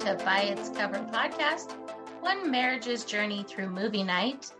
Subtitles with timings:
[0.00, 1.72] to By Its Cover podcast,
[2.20, 4.50] one marriage's journey through movie night.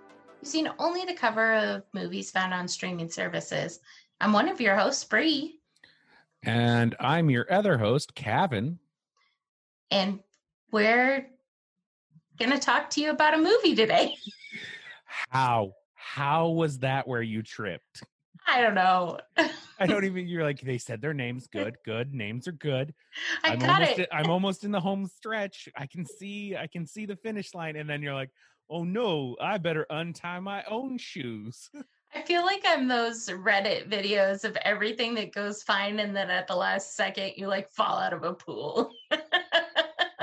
[0.41, 3.81] You've seen only the cover of movies found on streaming services.
[4.21, 5.59] I'm one of your hosts, Bree,
[6.43, 8.79] And I'm your other host, Kevin.
[9.91, 10.21] and
[10.73, 11.27] we're
[12.39, 14.15] going to talk to you about a movie today.
[15.31, 15.73] How?
[15.95, 18.03] How was that where you tripped?
[18.47, 19.19] I don't know.
[19.79, 22.95] I don't even you're like they said their names good, good, names are good.
[23.45, 24.09] I am got almost it.
[24.13, 25.69] I'm almost in the home stretch.
[25.77, 28.31] I can see I can see the finish line and then you're like,
[28.69, 31.71] "Oh no, I better untie my own shoes."
[32.15, 36.49] I feel like I'm those Reddit videos of everything that goes fine, and then at
[36.49, 38.91] the last second, you like fall out of a pool.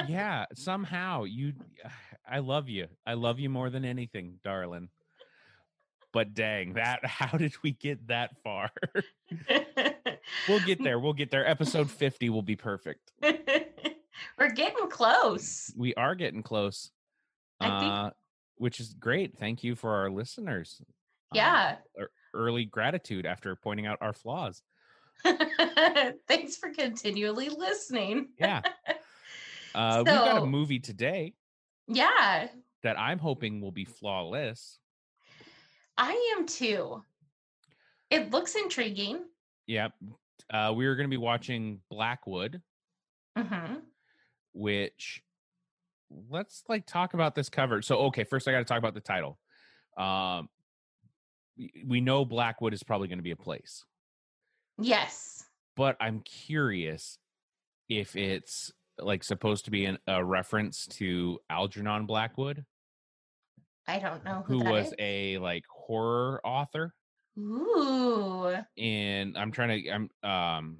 [0.08, 1.54] yeah, somehow you
[2.30, 2.88] I love you.
[3.06, 4.90] I love you more than anything, darling.
[6.14, 8.72] But dang, that how did we get that far?
[10.48, 11.00] we'll get there.
[11.00, 11.48] We'll get there.
[11.48, 13.12] Episode 50 will be perfect.
[14.40, 15.72] We're getting close.
[15.78, 16.92] We are getting close.
[17.60, 18.10] I think- Uh
[18.60, 19.38] which is great.
[19.38, 20.82] Thank you for our listeners.
[20.82, 20.86] Um,
[21.36, 21.76] Yeah.
[21.96, 24.64] ear- early gratitude after pointing out our flaws.
[25.24, 28.30] Thanks for continually listening.
[28.40, 28.64] Yeah.
[29.76, 31.36] Uh, we've got a movie today
[31.88, 32.48] Yeah,
[32.82, 34.80] that I'm hoping will be flawless.
[35.98, 37.04] I am too.
[38.10, 39.26] It looks intriguing.
[39.68, 39.94] Yep.
[40.52, 42.62] Uh, we are going to be watching Blackwood,
[43.38, 43.76] hmm
[44.54, 45.22] which
[46.30, 47.82] let's like talk about this cover.
[47.82, 49.38] So, okay, first I got to talk about the title.
[49.98, 50.50] Um,
[51.58, 53.84] we, we know Blackwood is probably going to be a place,
[54.80, 55.44] Yes.
[55.76, 57.20] but I'm curious
[57.90, 62.66] if it's like supposed to be an, a reference to Algernon Blackwood,
[63.88, 64.94] I don't know who, who was is.
[65.00, 66.94] a like horror author.
[67.40, 68.56] Ooh.
[68.78, 70.78] and I'm trying to I'm um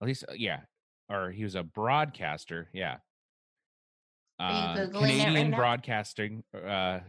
[0.00, 0.60] at least uh, yeah,
[1.08, 2.96] or he was a broadcaster, yeah.
[4.38, 5.50] Uh, it right Canadian?
[5.50, 7.00] Broadcasting uh,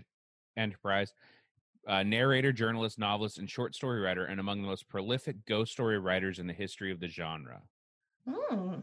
[0.58, 1.14] Enterprise,
[1.88, 5.98] uh, narrator, journalist, novelist, and short story writer, and among the most prolific ghost story
[5.98, 7.62] writers in the history of the genre.
[8.30, 8.76] Hmm.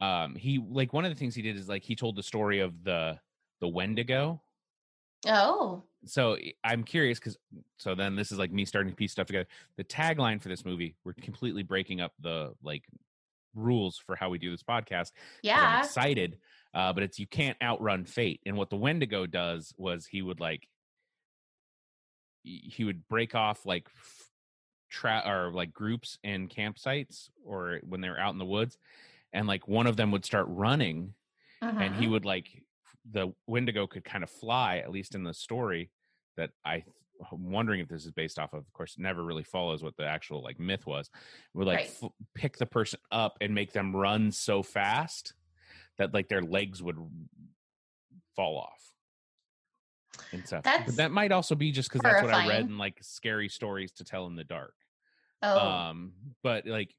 [0.00, 2.58] Um, he like one of the things he did is like he told the story
[2.58, 3.18] of the
[3.60, 4.42] the Wendigo.
[5.26, 5.82] Oh.
[6.04, 7.36] so I'm curious because
[7.78, 9.48] so then this is like me starting to piece stuff together.
[9.76, 12.84] The tagline for this movie, we're completely breaking up the like
[13.54, 15.10] rules for how we do this podcast.
[15.10, 15.78] 'cause I'm Yeah.
[15.80, 16.38] excited,
[16.74, 18.40] uh, but it's you can't outrun fate.
[18.46, 20.68] And what the Wendigo does was he would like
[22.44, 23.88] he would break off like
[24.88, 28.78] tra- or like groups and campsites or when they were out in the woods,
[29.32, 31.14] and like one of them would start running
[31.60, 32.10] and he Mhm.
[32.12, 32.62] would like
[33.10, 35.90] the Wendigo could kind of fly, at least in the story
[36.36, 36.84] that I
[37.32, 38.60] I'm wondering if this is based off of.
[38.60, 41.10] Of course, never really follows what the actual like myth was.
[41.54, 41.96] Would like Right.
[42.02, 45.32] f- pick the person up and make them run so fast
[45.96, 46.96] that like their legs would
[48.36, 48.92] fall off
[50.32, 50.62] and stuff.
[50.62, 53.48] That's but that might also be just because that's what I read in like scary
[53.48, 54.74] stories to tell in the dark.
[55.42, 55.58] Oh.
[55.58, 56.12] Um,
[56.44, 56.94] but like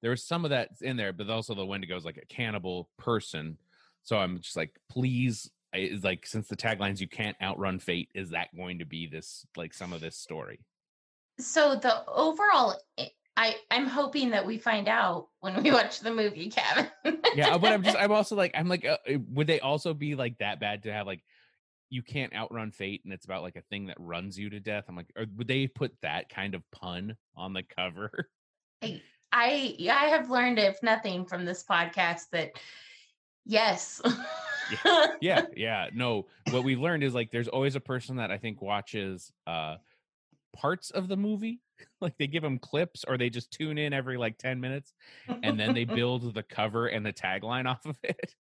[0.00, 2.88] there was some of that in there, but also the Wendigo is like a cannibal
[2.98, 3.58] person.
[4.06, 8.08] So I'm just like, please, I- is like since the taglines you can't outrun fate,
[8.14, 10.60] is that going to be this like some of this story?
[11.38, 16.14] so the overall i- I I'm hoping that we find out when we watch the
[16.14, 16.88] movie, Kevin.
[17.34, 20.14] Yeah, but I'm just I'm also like I'm like, uh, uh, would they also be
[20.14, 21.22] like that bad to have like
[21.90, 24.84] you can't outrun fate and it's about like a thing that runs you to death?
[24.88, 28.30] I'm like, or would they put that kind of pun on the cover?
[28.82, 29.02] I
[29.32, 32.52] I I have learned, if nothing, from this podcast that
[33.46, 34.02] yes.
[35.20, 38.60] yeah yeah no what we've learned is like there's always a person that i think
[38.60, 39.76] watches uh
[40.52, 41.60] parts of the movie
[42.00, 44.92] like they give them clips or they just tune in every like 10 minutes
[45.42, 48.34] and then they build the cover and the tagline off of it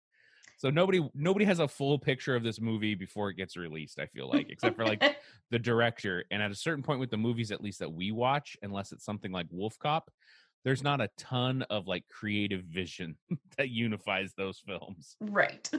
[0.59, 4.07] so nobody nobody has a full picture of this movie before it gets released i
[4.07, 5.17] feel like except for like
[5.51, 8.57] the director and at a certain point with the movies at least that we watch
[8.63, 10.11] unless it's something like wolf cop
[10.65, 13.17] there's not a ton of like creative vision
[13.57, 15.71] that unifies those films right.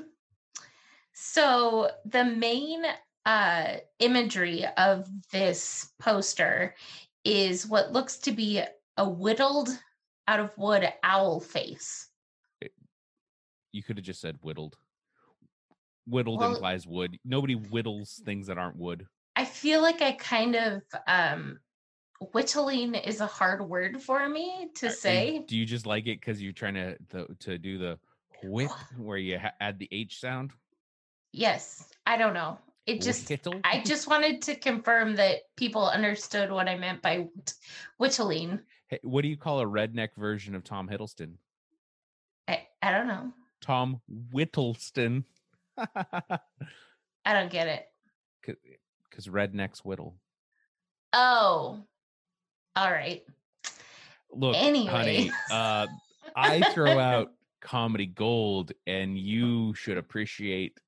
[1.14, 2.84] So the main
[3.26, 6.76] uh imagery of this poster
[7.24, 8.62] is what looks to be
[8.98, 9.70] a whittled
[10.28, 12.10] out of wood owl face.
[13.72, 14.76] You could have just said whittled.
[16.06, 17.18] Whittled Well- implies wood.
[17.24, 19.06] Nobody whittles things that aren't wood.
[19.36, 21.60] I feel like I kind of um
[22.32, 25.44] whittling is a hard word for me to say.
[25.48, 28.00] do you just like it because you're trying to the, to do the
[28.44, 30.52] whip where you ha- add the H sound?
[31.32, 32.60] Yes, I don't know.
[32.86, 33.62] It just Whittle?
[33.64, 37.28] I just wanted to confirm that people understood what I meant by
[37.98, 38.60] whittling.
[38.88, 41.36] Hey, what do you call a redneck version of Tom Hiddleston?
[42.48, 43.32] I, I don't know.
[43.62, 45.24] Tom Whittleston.
[45.78, 46.40] I
[47.26, 47.88] don't get it.
[49.10, 50.18] Because rednecks whittle.
[51.14, 51.86] Oh,
[52.76, 53.24] all right.
[54.32, 54.92] Look, Anyway.
[54.92, 55.88] honey, uh,
[56.36, 57.32] I throw out
[57.62, 60.80] comedy gold, and you should appreciate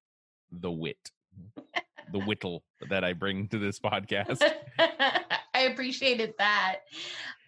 [0.51, 1.11] the wit,
[2.11, 4.41] the whittle that I bring to this podcast.
[4.79, 6.79] I appreciated that.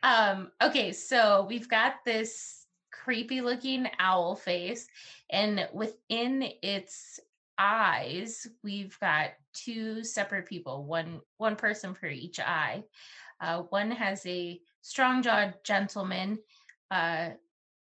[0.04, 4.88] Um, okay, so we've got this creepy looking owl face,
[5.30, 7.20] and within its
[7.58, 12.84] eyes, we've got two separate people, one one person for each eye.
[13.40, 16.38] Uh, one has a strong jawed gentleman
[16.92, 17.30] uh,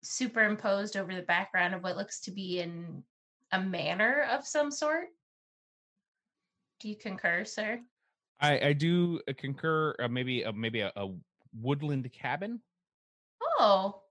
[0.03, 3.03] superimposed over the background of what looks to be in
[3.53, 5.09] a manor of some sort.
[6.79, 7.81] Do you concur, sir?
[8.41, 9.95] I, I do uh, concur.
[9.99, 11.09] Uh, maybe uh, maybe a, a
[11.61, 12.61] woodland cabin.
[13.43, 14.03] Oh,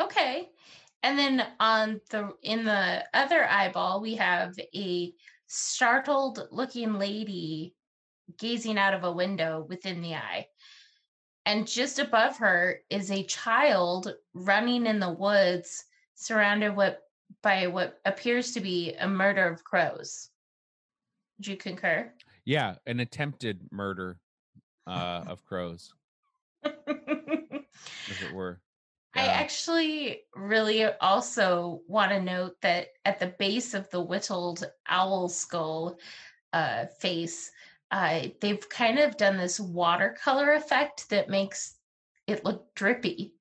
[0.00, 0.48] okay.
[1.02, 5.12] And then on the in the other eyeball, we have a
[5.46, 7.74] startled looking lady
[8.38, 10.46] gazing out of a window within the eye.
[11.46, 15.84] And just above her is a child running in the woods,
[16.16, 17.02] surrounded what
[17.42, 20.30] by what appears to be a murder of crows.
[21.38, 22.12] Would you concur?
[22.44, 24.18] Yeah, an attempted murder
[24.88, 25.92] uh, of crows,
[26.64, 26.72] as
[28.22, 28.60] it were.
[29.14, 35.28] I actually really also want to note that at the base of the whittled owl
[35.28, 35.98] skull
[36.52, 37.50] uh, face,
[37.90, 41.78] uh, they've kind of done this watercolor effect that makes
[42.26, 43.34] it look drippy.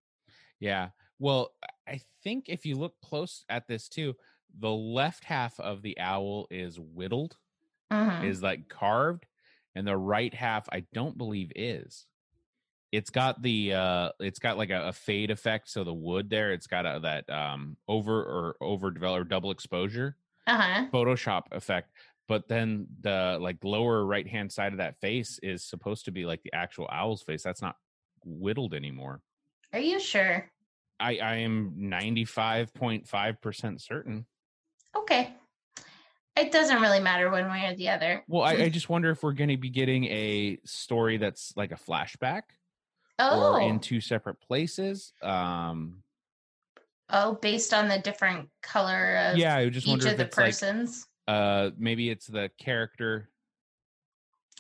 [0.60, 0.90] Yeah.
[1.20, 1.52] Well,
[1.88, 4.16] I think if you look close at this too,
[4.58, 7.38] the left half of the owl is whittled,
[7.92, 8.36] Mhm.
[8.36, 9.28] is like carved,
[9.76, 12.08] and the right half I don't believe is.
[12.92, 16.54] It's got the uh it's got like a, a fade effect, so the wood there,
[16.54, 20.90] it's got a, that um over or overdeveloped or double exposure Uh-huh.
[20.94, 21.92] Photoshop effect.
[22.27, 26.25] But then the like lower right hand side of that face is supposed to be
[26.25, 27.44] like the actual owl's face.
[27.44, 27.75] That's not
[28.24, 29.22] whittled anymore.
[29.74, 30.50] Are you sure?
[31.00, 34.25] I, I am 95.5% certain.
[34.95, 35.33] Okay.
[36.38, 38.24] It doesn't really matter one way or the other.
[38.27, 41.72] Well, I, I just wonder if we're going to be getting a story that's like
[41.72, 42.44] a flashback
[43.18, 45.13] Oh, or in two separate places.
[45.22, 46.04] Um,
[47.10, 50.25] oh, based on the different color of yeah, I just each wonder of if the
[50.25, 51.07] it's like, persons.
[51.27, 53.30] Uh, maybe it's the character.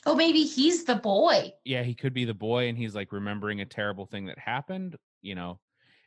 [0.05, 1.53] Oh, maybe he's the boy.
[1.63, 4.95] Yeah, he could be the boy and he's like remembering a terrible thing that happened,
[5.21, 5.59] you know,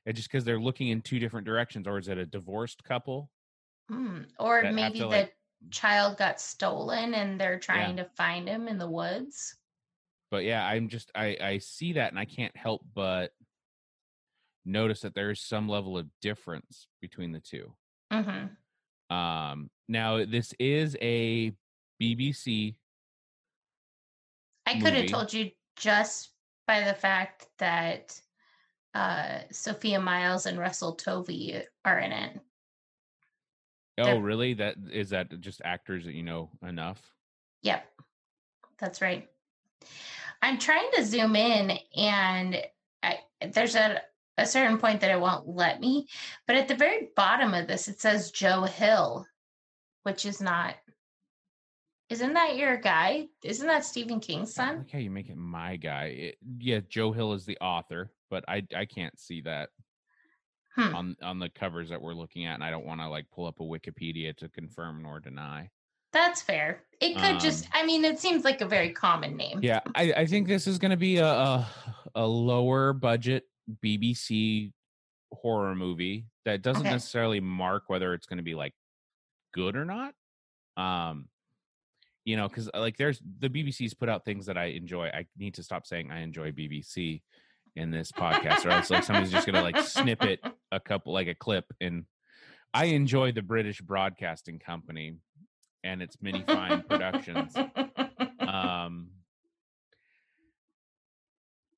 [0.06, 1.86] and just because they're looking in two different directions.
[1.88, 3.30] Or is it a divorced couple?
[3.90, 4.22] Hmm.
[4.38, 5.34] Or maybe to, the like-
[5.70, 9.56] child got stolen and they're trying to find him in the woods.
[10.30, 13.32] but yeah i'm just i i see that and i can't help but
[14.64, 17.72] notice that there's some level of difference between the two
[18.12, 18.44] hmm
[19.10, 21.52] um now this is a
[22.00, 22.74] bbc
[24.66, 26.30] I could have told you just
[26.66, 28.20] by the fact that
[28.94, 32.40] uh, Sophia Myles and Russell Tovey are in it.
[33.98, 37.00] oh They're- really that is that just actors that you know enough
[37.62, 37.84] Yep,
[38.78, 39.28] that's right.
[40.42, 42.62] I'm trying to zoom in, and
[43.02, 43.18] I,
[43.52, 44.00] there's a,
[44.38, 46.06] a certain point that it won't let me.
[46.46, 49.26] But at the very bottom of this, it says Joe Hill,
[50.04, 50.76] which is not.
[52.08, 53.26] Isn't that your guy?
[53.44, 54.86] Isn't that Stephen King's son?
[54.90, 58.62] how you make it my guy It- yeah joe hill is the author but i
[58.74, 59.68] i can't see that
[60.74, 60.94] Hmm.
[60.94, 63.46] on on the covers that we're looking at and i don't want to like pull
[63.46, 65.68] up a wikipedia to confirm nor deny
[66.12, 66.82] That's fair.
[67.00, 67.64] It could just.
[67.66, 69.60] Um, I mean, it seems like a very common name.
[69.62, 71.68] Yeah, I, I think this is going to be a, a
[72.14, 73.44] a lower budget
[73.82, 74.72] BBC
[75.32, 76.90] horror movie that doesn't Okay.
[76.94, 78.74] necessarily mark whether it's going to be like
[79.52, 80.14] good or not.
[80.76, 81.28] Um,
[82.24, 85.06] you know, because like there's the BBC's put out things that I enjoy.
[85.08, 87.22] I need to stop saying I enjoy BBC
[87.76, 90.40] in this podcast, or else like somebody's just going to like snip it
[90.72, 91.64] a couple like a clip.
[91.80, 92.04] And
[92.74, 95.16] I enjoy the British Broadcasting Company
[95.84, 97.54] and its many fine productions
[98.40, 99.08] um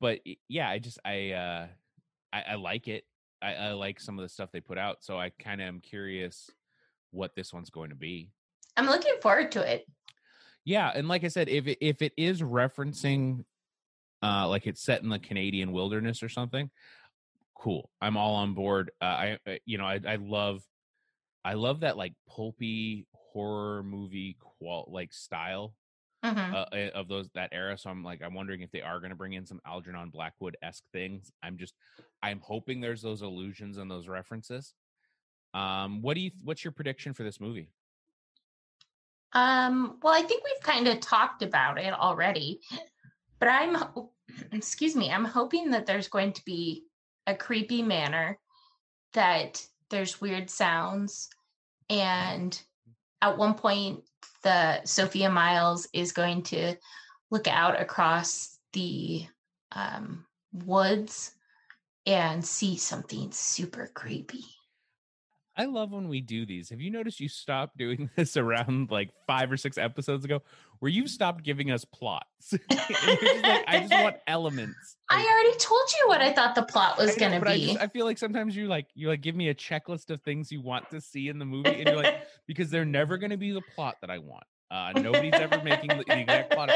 [0.00, 1.66] but yeah i just i uh
[2.32, 3.04] i, I like it.
[3.42, 5.80] I, I like some of the stuff they put out so i kind of am
[5.80, 6.50] curious
[7.10, 8.30] what this one's going to be.
[8.76, 9.86] I'm looking forward to it.
[10.64, 13.44] yeah and like i said if it, if it is referencing
[14.22, 16.70] uh like it's set in the canadian wilderness or something
[17.56, 20.62] cool i'm all on board uh, i uh, you know I, I love
[21.44, 25.74] i love that like pulpy horror movie qual like style
[26.24, 26.52] Mhm.
[26.52, 27.78] uh, uh, of those that era.
[27.78, 30.56] So I'm like, I'm wondering if they are going to bring in some Algernon Blackwood
[30.62, 31.32] esque things.
[31.42, 31.74] I'm just,
[32.22, 34.74] I'm hoping there's those allusions and those references.
[35.54, 36.30] Um, what do you?
[36.44, 37.72] What's your prediction for this movie?
[39.32, 42.60] Um, well, I think we've kind of talked about it already,
[43.38, 43.76] but I'm,
[44.52, 46.84] excuse me, I'm hoping that there's going to be
[47.26, 48.38] a creepy manner,
[49.12, 51.28] that there's weird sounds,
[51.88, 52.60] and
[53.22, 54.02] at one point,
[54.42, 56.76] the Sophia Myles is going to
[57.30, 59.26] look out across the
[59.72, 61.32] um, woods
[62.06, 64.44] and see something super creepy.
[65.60, 66.70] I love when we do these.
[66.70, 70.40] Have you noticed you stopped doing this around like five or six episodes ago,
[70.78, 72.54] where you've stopped giving us plots?
[72.70, 72.90] Just
[73.42, 74.96] like, I just want elements.
[75.10, 77.66] I already told you what I thought the plot was going to but I, be.
[77.66, 80.50] just, I feel like sometimes you like you like give me a checklist of things
[80.50, 83.36] you want to see in the movie, and you're like, because they're never going to
[83.36, 84.44] be the plot that I want.
[84.70, 86.70] Uh, nobody's ever making the, the exact plot,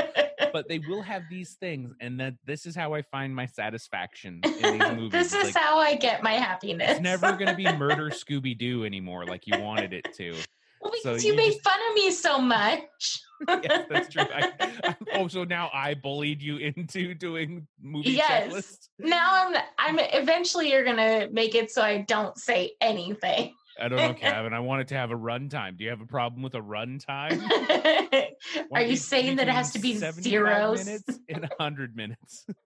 [0.53, 4.41] but they will have these things, and that this is how I find my satisfaction
[4.45, 5.11] in these movies.
[5.13, 6.91] this is like, how I get my happiness.
[6.93, 10.35] it's never going to be murder Scooby Doo anymore, like you wanted it to.
[10.81, 13.21] well, so you you made just- fun of me so much.
[13.63, 14.23] yes, that's true.
[14.23, 14.53] I,
[14.85, 18.53] I, oh, so now I bullied you into doing movie Yes.
[18.53, 18.89] checklists.
[18.99, 23.55] now I'm I'm eventually you're gonna make it so I don't say anything.
[23.81, 24.53] I don't know, Kevin.
[24.53, 25.77] I want it to have a runtime.
[25.77, 27.43] Do you have a problem with a runtime?
[28.73, 30.87] Are you saying that it has to be between 75 zeros?
[30.87, 32.47] minutes and 100 minutes?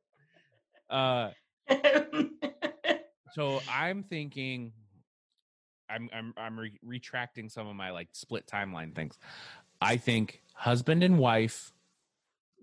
[0.91, 1.29] Uh,
[3.35, 4.73] so I'm thinking
[5.91, 9.19] I'm I'm I'm re- retracting some of my like split timeline things.
[9.81, 11.73] I think husband and wife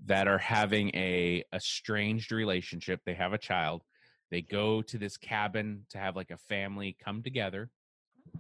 [0.06, 3.84] that are having a estranged relationship, they have a child,
[4.32, 7.70] they go to this cabin to have like a family come together,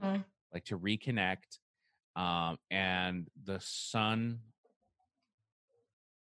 [0.01, 0.25] Mhm.
[0.53, 1.59] like to reconnect.
[2.15, 4.39] Um, and the son,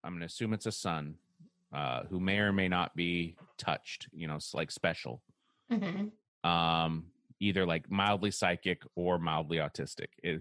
[0.03, 1.17] I'm gonna assume it's a son,
[1.74, 5.24] uh, who may or may not be touched, you know, it's like special
[5.72, 6.12] Mhm.
[6.43, 10.07] um, either like mildly psychic or mildly autistic.
[10.24, 10.36] It,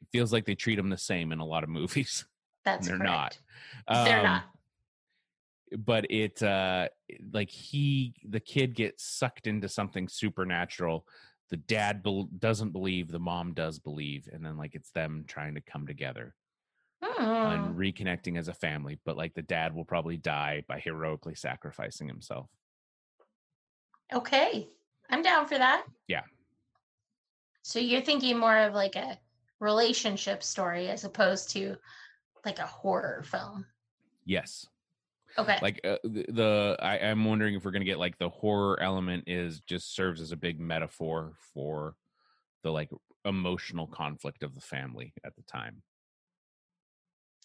[0.00, 2.24] it feels like they treat them the same in a lot of movies.
[2.64, 3.42] That's They're correct.
[3.88, 4.04] not.
[4.04, 4.44] They're Um, not.
[5.76, 6.88] But it uh
[7.32, 11.06] like he the kid gets sucked into something supernatural.
[11.50, 15.54] The dad bel doesn't believe, the mom does believe, and then like it's them trying
[15.54, 16.34] to come together
[17.02, 17.22] Hmm.
[17.22, 18.98] and reconnecting as a family.
[19.04, 22.48] But like the dad will probably die by heroically sacrificing himself.
[24.12, 24.68] Okay.
[25.10, 25.84] I'm down for that.
[26.06, 26.24] Yeah.
[27.62, 29.18] So you're thinking more of like a
[29.60, 31.76] relationship story as opposed to
[32.44, 33.66] like a horror film.
[34.24, 34.66] Yes.
[35.38, 35.58] Okay.
[35.62, 39.24] like uh, the, the I, i'm wondering if we're gonna get like the horror element
[39.26, 41.94] is just serves as a big metaphor for
[42.64, 42.90] the like
[43.24, 45.82] emotional conflict of the family at the time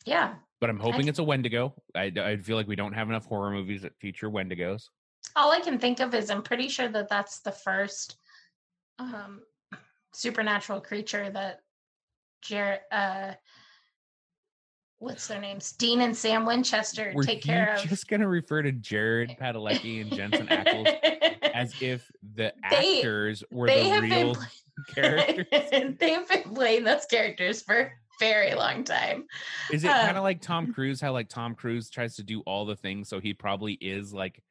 [0.05, 0.35] yeah.
[0.59, 3.25] but i'm hoping I- it's a wendigo I, I feel like we don't have enough
[3.25, 4.89] horror movies that feature wendigos
[5.35, 8.17] All I can think of is I'm pretty sure that that's the first
[8.99, 9.41] um
[10.13, 11.61] supernatural creature that
[12.41, 13.33] Jared uh
[15.03, 15.73] what's their names?
[15.73, 17.81] Dean and Sam Winchester were take care of.
[17.81, 20.93] I'm just gonna refer to jared padalecki and jensen ackles
[21.53, 24.43] as if the They- actors were the been real pl-
[24.95, 29.25] characters They've been playing those characters for a very long time.
[29.71, 30.99] Is it Uh, kind of like Tom Cruise?
[31.01, 34.41] How like Tom Cruise tries to do all the things, so he probably is like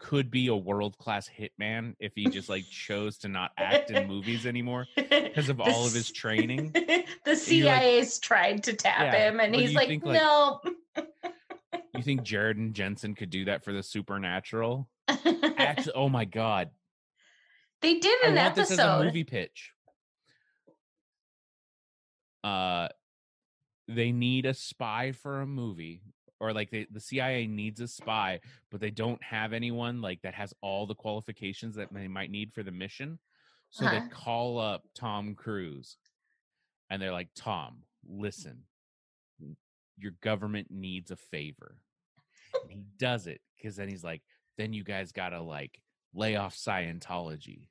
[0.00, 4.08] could be a world class hitman if he just like chose to not act in
[4.08, 6.70] movies anymore because of all of his training.
[6.74, 7.04] the
[7.46, 10.60] you're like- CIA's tried to tap Yeah, him, and he's like, think, like- "No."
[11.94, 14.88] You think Jared and Jensen could do that for the supernatural?
[15.06, 16.70] Actually, oh my god,
[17.82, 19.04] they did I an want this as a episode.
[19.04, 19.72] movie pitch.
[22.42, 22.88] Uh,
[23.86, 26.00] they need a spy for a movie,
[26.40, 30.34] or like they, the CIA needs a spy, but they don't have anyone like that
[30.34, 33.18] has all the qualifications that they might need for the mission.
[33.70, 34.00] So Uh-huh.
[34.00, 35.96] they call up Tom Cruise,
[36.88, 38.64] and they're like, "Tom, listen,
[39.96, 41.76] your government needs a favor."
[42.62, 44.22] And he does it because then he's like,
[44.56, 45.80] "Then you guys gotta like
[46.14, 47.68] lay off Scientology."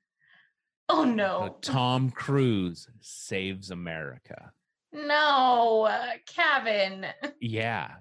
[0.87, 4.53] Oh So no, Tom Cruise saves America.
[4.93, 7.05] no, uh, Kevin.
[7.41, 7.95] Yeah.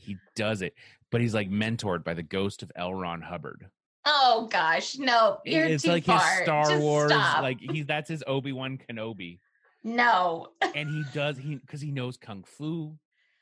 [0.00, 0.74] He does it.
[1.10, 2.94] But he's like mentored by the ghost of L.
[2.94, 3.66] Ron Hubbard.
[4.06, 6.18] Oh gosh, no, you're it's too like far.
[6.18, 7.42] his Star Just Wars, stop.
[7.42, 9.40] like he's that's his Obi-Wan Kenobi.
[9.84, 12.96] no, And he does he because he knows kung fu,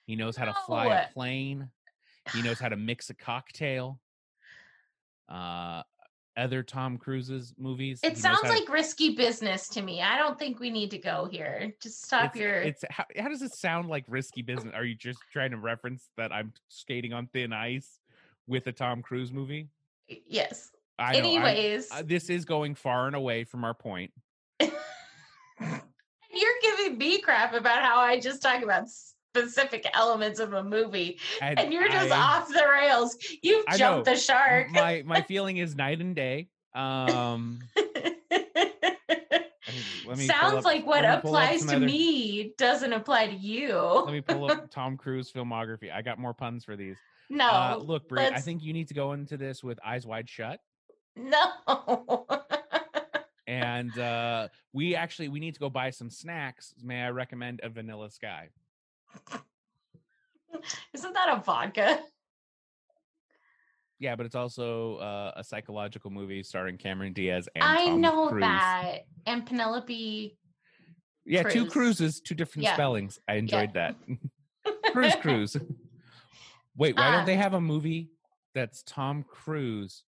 [0.04, 1.70] he knows how to fly a plane,
[2.32, 4.00] he knows how to mix a cocktail.
[5.28, 5.82] Uh
[6.38, 8.00] other Tom Cruise's movies.
[8.02, 10.00] it sounds how like risky business to me.
[10.00, 11.75] I don't think we need to go here.
[11.83, 12.54] Just stop it's, your.
[12.54, 14.73] it's how, how does it sound like risky business?
[14.75, 17.99] Are you just trying to reference that I'm skating on thin ice
[18.47, 19.68] with a Tom Cruise movie?
[20.26, 20.71] yes.
[20.99, 24.12] I know, I- Anyways, uh, this is going far and away from our point.
[24.61, 24.71] You're
[26.62, 28.85] giving me crap about how I just talk about
[29.35, 33.16] specific elements of a movie, and, and you're just I, off the rails.
[33.42, 34.70] You've jumped the shark.
[34.70, 36.49] my my feeling is night and day.
[36.75, 37.61] Um,
[40.16, 43.76] Sounds up, like what applies to other, me doesn't apply to you.
[43.76, 45.92] let me pull up Tom Cruise filmography.
[45.92, 46.97] I got more puns for these.
[47.30, 50.28] No, uh, look, Brie, I think you need to go into this with eyes wide
[50.28, 50.61] shut.
[51.14, 52.26] No.
[53.47, 56.75] and uh, we actually we need to go buy some snacks.
[56.82, 58.49] May I recommend a Vanilla Sky?
[60.94, 62.00] Isn't that a vodka?
[64.00, 68.28] Yeah, but it's also uh, a psychological movie starring Cameron Diaz and I Tom know
[68.28, 68.42] Cruise.
[68.42, 68.98] that.
[69.26, 70.36] And Penelope.
[71.24, 71.54] Yeah, Cruz.
[71.54, 72.74] two cruises, two different yeah.
[72.74, 73.18] spellings.
[73.28, 73.92] I enjoyed yeah.
[73.92, 74.18] that.
[74.92, 75.56] cruise, cruise.
[76.76, 78.10] Wait, why don't they um have a movie
[78.54, 80.04] that's Tom Cruise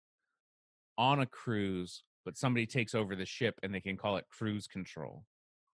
[0.97, 4.67] on a cruise, but somebody takes over the ship and they can call it cruise
[4.67, 5.23] control?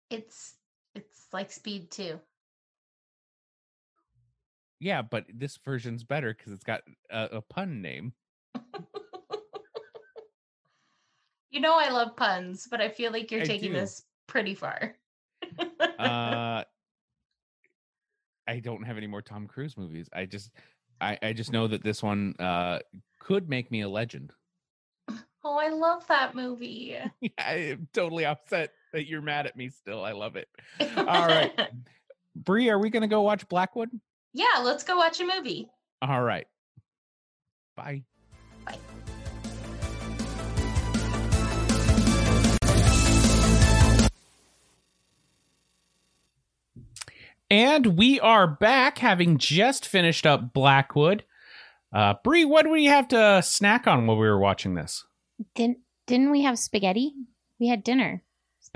[0.09, 0.55] It's
[0.95, 2.19] it's like Speed 2.
[4.79, 8.13] Yeah, but this version's better because it's got a, a pun name.
[11.51, 13.79] you know I love puns, but I feel like you're I taking do.
[13.79, 14.95] this pretty far.
[15.99, 16.63] uh
[18.47, 20.09] I don't have any more Tom Cruise movies.
[20.11, 20.51] I just
[20.99, 22.79] I, I just know that this one uh
[23.19, 24.33] could make me a legend.
[25.43, 26.97] Oh, I love that movie.
[27.21, 30.03] yeah, I'm totally upset that you're mad at me still.
[30.03, 30.49] I love it.
[30.97, 31.51] All right.
[32.35, 33.89] Brie, are we gonna go watch Blackwood?
[34.33, 35.69] Yeah, let's go watch a movie.
[36.01, 36.47] All right.
[37.75, 38.03] Bye.
[38.65, 38.77] Bye.
[47.49, 51.23] And we are back, having just finished up Blackwood.
[51.91, 55.05] Uh, Brie, what do we have to snack on while we were watching this?
[55.55, 57.13] Didn't didn't we have spaghetti?
[57.59, 58.23] We had dinner.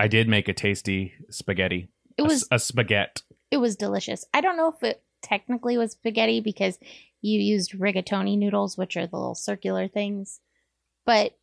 [0.00, 1.88] I did make a tasty spaghetti.
[2.16, 3.22] It was a, a spaghetti.
[3.52, 4.24] It was delicious.
[4.34, 6.78] I don't know if it technically was spaghetti because
[7.20, 10.40] you used rigatoni noodles, which are the little circular things,
[11.04, 11.36] but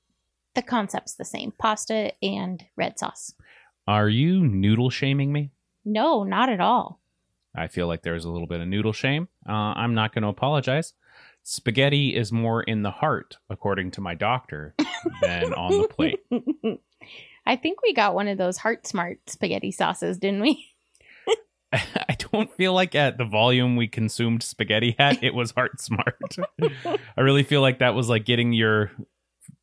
[0.55, 3.33] the concept's the same pasta and red sauce.
[3.87, 5.51] Are you noodle shaming me?
[5.83, 7.01] No, not at all.
[7.55, 9.27] I feel like there's a little bit of noodle shame.
[9.47, 10.93] Uh, I'm not going to apologize.
[11.43, 14.75] Spaghetti is more in the heart, according to my doctor,
[15.21, 16.19] than on the plate.
[17.45, 20.70] I think we got one of those heart smart spaghetti sauces, didn't we?
[21.73, 26.37] I don't feel like at the volume we consumed spaghetti at, it was heart smart.
[27.17, 28.91] I really feel like that was like getting your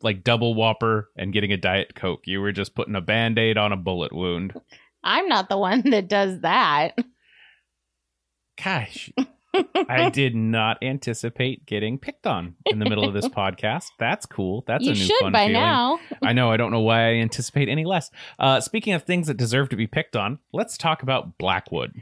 [0.02, 2.26] like double whopper and getting a diet coke.
[2.26, 4.58] You were just putting a band-aid on a bullet wound.
[5.04, 6.96] I'm not the one that does that.
[8.62, 9.10] Gosh.
[9.54, 13.86] I did not anticipate getting picked on in the middle of this podcast.
[13.98, 14.64] That's cool.
[14.66, 15.52] That's you a new should fun by feeling.
[15.54, 15.98] now.
[16.22, 16.50] I know.
[16.50, 18.10] I don't know why I anticipate any less.
[18.38, 21.92] Uh, speaking of things that deserve to be picked on, let's talk about Blackwood.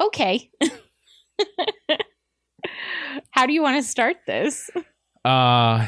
[0.00, 0.50] Okay.
[3.30, 4.70] How do you want to start this?
[5.24, 5.86] Uh,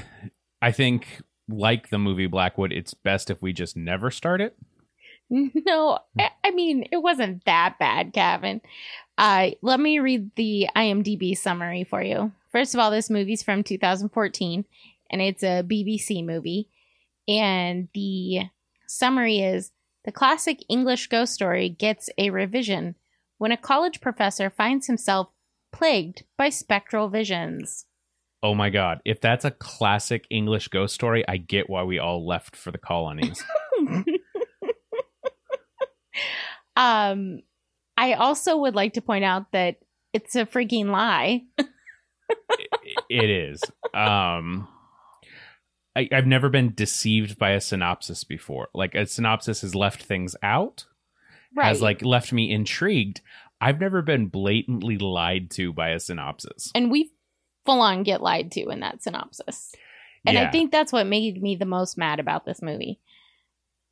[0.62, 1.07] I think
[1.49, 4.57] like the movie Blackwood, it's best if we just never start it.
[5.33, 5.99] No,
[6.42, 8.61] I mean it wasn't that bad, Kevin.
[9.20, 12.33] Uh, let me read the IMDb summary for you.
[12.50, 14.64] First of all, this movie's from 2014
[15.11, 16.70] and it's a BBC movie.
[17.28, 18.44] And the
[18.87, 19.72] summary is
[20.06, 22.94] the classic English ghost story gets a revision
[23.37, 25.28] when a college professor finds himself
[25.70, 27.85] plagued by spectral visions.
[28.42, 32.26] Oh my god, if that's a classic English ghost story, I get why we all
[32.26, 33.44] left for the colonies.
[36.74, 37.42] um
[38.01, 39.77] I also would like to point out that
[40.15, 41.43] it's a freaking lie.
[41.59, 41.69] it,
[43.11, 43.63] it is.
[43.93, 44.67] Um,
[45.95, 48.69] I, I've never been deceived by a synopsis before.
[48.73, 50.87] Like a synopsis has left things out,
[51.55, 51.67] right.
[51.67, 53.21] has like left me intrigued.
[53.61, 56.73] I've never been blatantly lied to by a synopsis.
[56.75, 57.13] And we
[57.67, 59.75] full on get lied to in that synopsis.
[60.25, 60.49] And yeah.
[60.49, 62.99] I think that's what made me the most mad about this movie.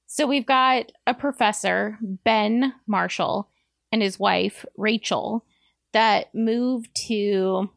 [0.07, 3.51] So we've got a professor, Ben Marshall,
[3.92, 5.44] and his wife, Rachel,
[5.92, 7.70] that moved to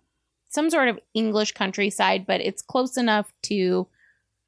[0.49, 3.87] some sort of English countryside, but it's close enough to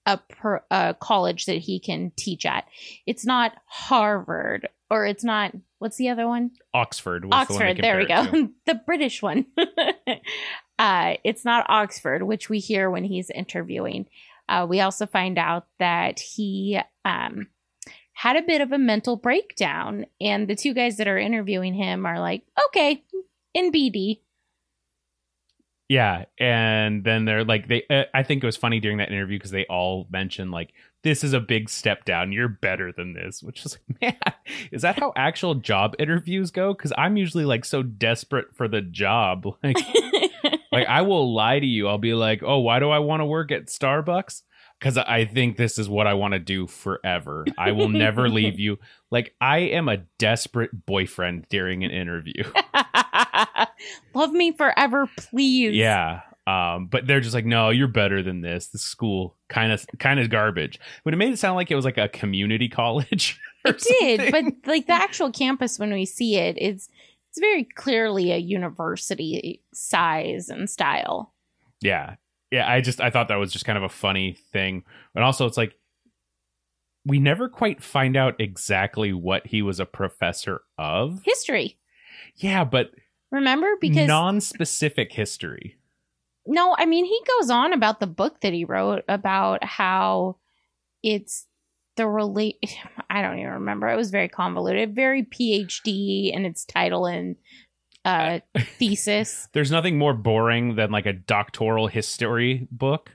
[0.06, 2.65] a, per, a college that he can teach at.
[3.06, 6.52] It's not Harvard or it's not what's the other one?
[6.73, 7.26] Oxford.
[7.32, 7.78] Oxford.
[7.78, 8.49] The there we go.
[8.65, 9.45] the British one.
[10.80, 14.06] uh, it's not Oxford, which we hear when he's interviewing.
[14.47, 17.47] Uh, we also find out that he um,
[18.23, 20.05] had a bit of a mental breakdown.
[20.21, 23.03] And the two guys that are interviewing him are like, okay,
[23.53, 24.21] in BD.
[25.89, 26.23] Yeah.
[26.39, 29.51] And then they're like, they, uh, I think it was funny during that interview because
[29.51, 32.31] they all mentioned like this is a big step down.
[32.31, 33.43] You're better than this.
[33.43, 34.33] Which is like, man,
[34.71, 36.73] is that how actual job interviews go?
[36.73, 39.45] Because I'm usually like so desperate for the job.
[39.62, 39.77] Like,
[40.71, 41.89] like I will lie to you.
[41.89, 44.43] I'll be like, oh, why do I want to work at Starbucks?
[44.79, 47.45] Because I think this is what I want to do forever.
[47.57, 48.79] I will never leave you.
[49.12, 52.43] Like I am a desperate boyfriend during an interview.
[54.13, 55.73] Love me forever, please.
[55.73, 56.21] Yeah.
[56.45, 58.67] Um, but they're just like, no, you're better than this.
[58.67, 60.79] The school kind of kind of garbage.
[61.03, 63.39] But it made it sound like it was like a community college.
[63.65, 66.89] It did, but like the actual campus when we see it, it's
[67.29, 71.33] it's very clearly a university size and style.
[71.81, 72.15] Yeah.
[72.53, 74.83] Yeah, I just I thought that was just kind of a funny thing.
[75.15, 75.73] And also it's like
[77.03, 81.23] we never quite find out exactly what he was a professor of.
[81.25, 81.79] History.
[82.35, 82.91] Yeah, but
[83.31, 85.77] remember because non-specific history.
[86.45, 90.37] No, I mean he goes on about the book that he wrote about how
[91.01, 91.47] it's
[91.95, 92.57] the relate
[93.09, 93.89] I don't even remember.
[93.89, 97.35] It was very convoluted, very PhD in its title and
[98.05, 98.39] uh
[98.77, 99.47] thesis.
[99.53, 103.11] There's nothing more boring than like a doctoral history book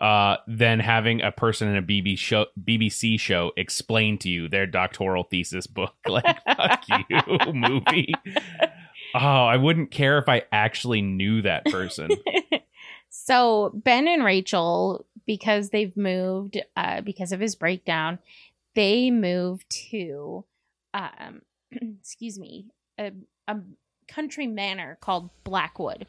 [0.00, 4.66] uh than having a person in a BBC show BBC show explain to you their
[4.66, 5.94] doctoral thesis book.
[6.08, 8.12] Like fuck you, movie.
[9.14, 12.10] Oh, I wouldn't care if I actually knew that person.
[13.08, 18.18] so Ben and Rachel, because they've moved, uh, because of his breakdown,
[18.74, 20.44] they moved to,
[20.92, 22.66] um, excuse me,
[22.98, 23.12] a,
[23.48, 23.58] a
[24.08, 26.06] country manor called Blackwood.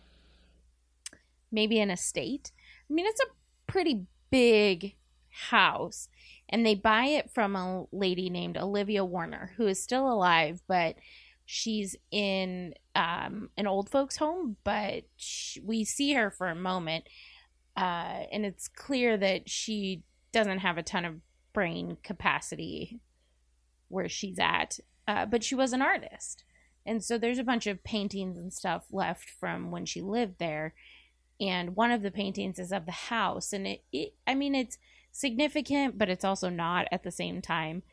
[1.51, 2.51] Maybe an estate.
[2.89, 4.95] I mean, it's a pretty big
[5.29, 6.09] house,
[6.49, 10.95] and they buy it from a lady named Olivia Warner, who is still alive, but
[11.45, 17.05] she's in um, an old folks home, but she, we see her for a moment,
[17.77, 21.15] uh, and it's clear that she doesn't have a ton of
[21.53, 22.99] brain capacity
[23.87, 24.79] where she's at.
[25.07, 26.43] Uh, but she was an artist,
[26.87, 30.73] and so there's a bunch of paintings and stuff left from when she lived there.
[31.39, 34.79] And one of the paintings is of the house, and it, it I mean, it's
[35.11, 37.83] significant, but it's also not at the same time.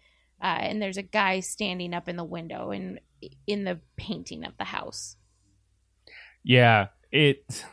[0.43, 3.01] Uh, and there's a guy standing up in the window in
[3.47, 5.17] in the painting of the house.
[6.43, 7.65] Yeah, it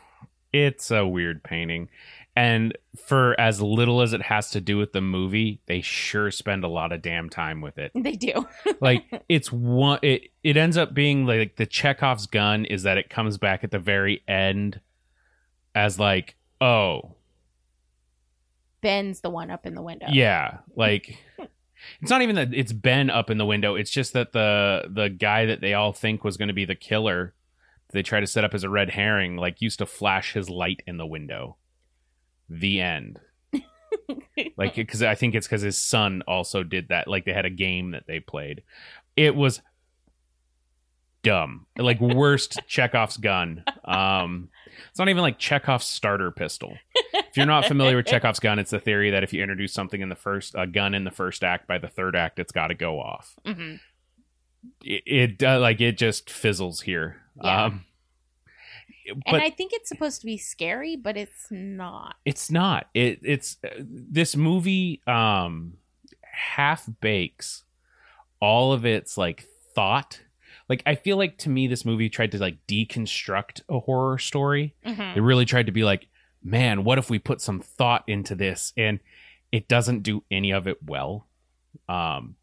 [0.52, 1.88] it's a weird painting.
[2.34, 6.64] And for as little as it has to do with the movie, they sure spend
[6.64, 7.92] a lot of damn time with it.
[7.94, 8.48] They do.
[8.80, 13.10] like it's one it it ends up being like the Chekhov's gun is that it
[13.10, 14.80] comes back at the very end
[15.74, 17.16] as like, oh,
[18.80, 20.06] Ben's the one up in the window.
[20.10, 21.18] Yeah, like
[22.00, 23.74] it's not even that it's Ben up in the window.
[23.74, 26.74] It's just that the the guy that they all think was going to be the
[26.74, 27.34] killer,
[27.92, 30.82] they try to set up as a red herring, like used to flash his light
[30.86, 31.56] in the window.
[32.52, 33.20] The end.
[34.56, 37.08] like because I think it's because his son also did that.
[37.08, 38.62] Like they had a game that they played.
[39.16, 39.62] It was
[41.22, 41.66] dumb.
[41.78, 43.64] Like worst Chekhov's gun.
[43.84, 44.50] Um,
[44.90, 46.76] it's not even like Chekhov's starter pistol.
[47.14, 50.00] If you're not familiar with Chekhov's gun, it's the theory that if you introduce something
[50.00, 52.68] in the first a gun in the first act, by the third act, it's got
[52.68, 53.34] to go off.
[53.46, 53.76] Mm-hmm.
[54.84, 57.16] It, it uh, like it just fizzles here.
[57.42, 57.64] Yeah.
[57.64, 57.84] Um,
[59.26, 62.16] but and I think it's supposed to be scary, but it's not.
[62.24, 62.88] It's not.
[62.94, 65.74] It it's uh, this movie um
[66.22, 67.64] half bakes
[68.40, 70.20] all of its like thought
[70.68, 74.74] like I feel like to me this movie tried to like deconstruct a horror story.
[74.86, 75.18] Mm-hmm.
[75.18, 76.08] It really tried to be like,
[76.42, 78.72] man, what if we put some thought into this?
[78.76, 79.00] And
[79.50, 81.26] it doesn't do any of it well.
[81.88, 82.36] Um,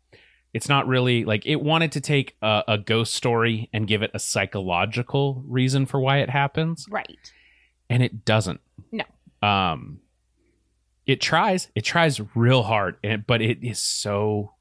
[0.53, 4.11] it's not really like it wanted to take a, a, ghost story and give it
[4.13, 6.87] a psychological reason for why it happens.
[6.89, 7.33] Right.
[7.89, 8.61] And it doesn't.
[8.91, 9.03] No.
[9.47, 9.99] Um
[11.09, 11.69] it tries.
[11.73, 14.53] It tries real hard, and, but it is so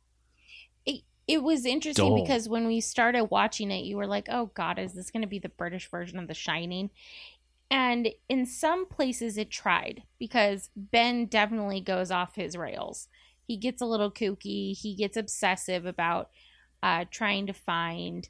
[0.86, 2.22] it it was interesting Dull.
[2.22, 5.28] because when we started watching it, you were like, "Oh God, is this going to
[5.28, 6.88] be the British version of The Shining?"
[7.70, 13.08] And in some places, it tried because Ben definitely goes off his rails.
[13.48, 14.78] He gets a little kooky.
[14.78, 16.30] He gets obsessive about
[16.82, 18.28] uh, trying to find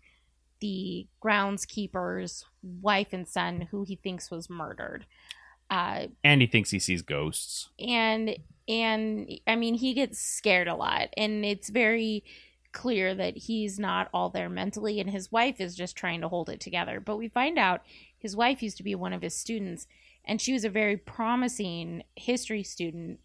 [0.61, 5.05] the groundskeeper's wife and son, who he thinks was murdered.
[5.71, 7.69] Uh, and he thinks he sees ghosts.
[7.79, 12.25] And and I mean, he gets scared a lot, and it's very
[12.73, 16.49] clear that he's not all there mentally and his wife is just trying to hold
[16.49, 17.01] it together.
[17.01, 17.83] But we find out
[18.19, 19.87] his wife used to be one of his students
[20.25, 23.19] and she was a very promising history student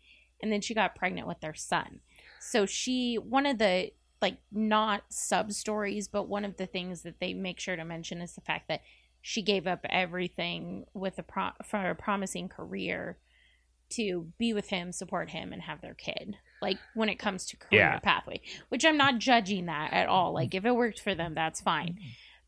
[0.44, 2.02] and then she got pregnant with their son.
[2.40, 7.20] So she one of the like not sub stories, but one of the things that
[7.20, 8.82] they make sure to mention is the fact that
[9.22, 13.18] she gave up everything with a pro- for a promising career
[13.92, 16.36] to be with him, support him, and have their kid.
[16.62, 18.00] Like when it comes to career Yeah.
[18.00, 20.34] pathway, which I'm not judging that at all.
[20.34, 22.00] Like if it worked for them, that's fine.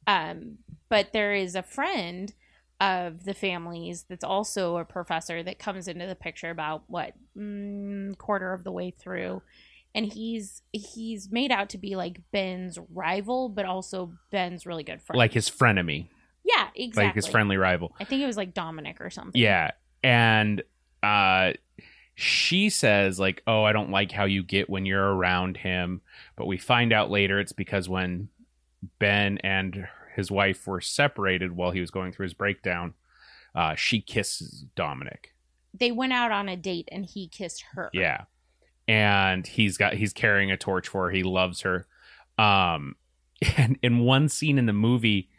[0.05, 0.57] Um,
[0.89, 2.33] but there is a friend
[2.81, 8.17] of the families that's also a professor that comes into the picture about what mm,
[8.17, 9.41] quarter of the way through
[9.93, 15.01] and he's he's made out to be like ben's rival but also ben's really good
[15.01, 16.09] friend like his frenemy,
[16.43, 17.95] yeah exactly like his friendly rival.
[17.99, 19.71] i think it was like dominic or something Yeah.
[20.03, 20.61] And
[21.01, 21.53] uh
[22.15, 26.01] she says like, "Oh, I don't like how you get when you're around him."
[26.37, 28.29] But we find out later it's because when
[28.99, 32.93] Ben and his wife were separated while he was going through his breakdown,
[33.53, 35.33] uh she kisses Dominic.
[35.73, 38.23] they went out on a date and he kissed her Yeah.
[38.87, 41.11] And he's got he's carrying a torch for her.
[41.11, 41.87] He loves her.
[42.37, 42.95] Um
[43.57, 45.29] and in one scene in the movie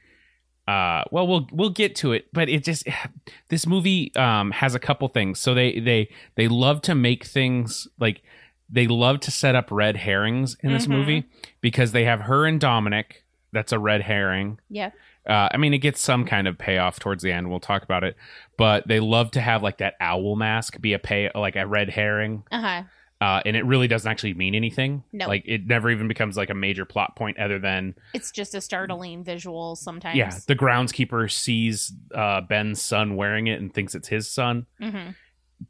[0.69, 2.85] uh well we'll we'll get to it, but it just
[3.49, 5.39] this movie um has a couple things.
[5.39, 8.23] So they they they love to make things like
[8.69, 10.91] they love to set up red herrings in this Mhm.
[10.91, 11.25] movie
[11.61, 13.23] because they have her and Dominic.
[13.57, 14.59] That's a red herring.
[14.69, 14.91] yeah
[15.27, 17.51] Uh, I mean, it gets some kind of payoff towards the end.
[17.51, 18.17] We'll talk about it,
[18.57, 21.91] but they love to have like that owl mask be a pay like a red
[21.91, 22.83] herring uh-huh
[23.21, 25.03] uh, and it really doesn't actually mean anything.
[25.13, 25.27] No.
[25.27, 28.61] like it never even becomes like a major plot point other than it's just a
[28.61, 34.09] startling visual sometimes yeah, the groundskeeper sees uh, Ben's son wearing it and thinks it's
[34.09, 35.11] his son, hmm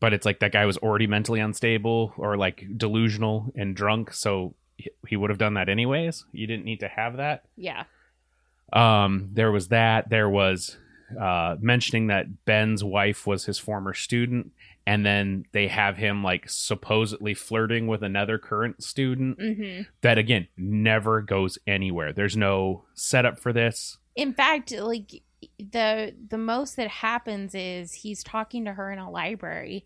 [0.00, 4.52] but it's like that guy was already mentally unstable or like delusional and drunk, so
[5.06, 6.24] he- would have done that anyways.
[6.32, 7.44] You didn't need to have that.
[7.56, 7.84] yeah
[8.72, 10.08] Um, there was that.
[10.10, 10.76] There was
[11.20, 14.50] uh, mentioning that Ben's wife was his former student,
[14.86, 19.38] and then they have him like supposedly flirting with another current student.
[19.40, 22.12] hmm that again never goes anywhere.
[22.12, 23.98] There's no setup for this.
[24.16, 25.22] in fact like
[25.58, 29.84] the the most that happens is he's talking to her in a library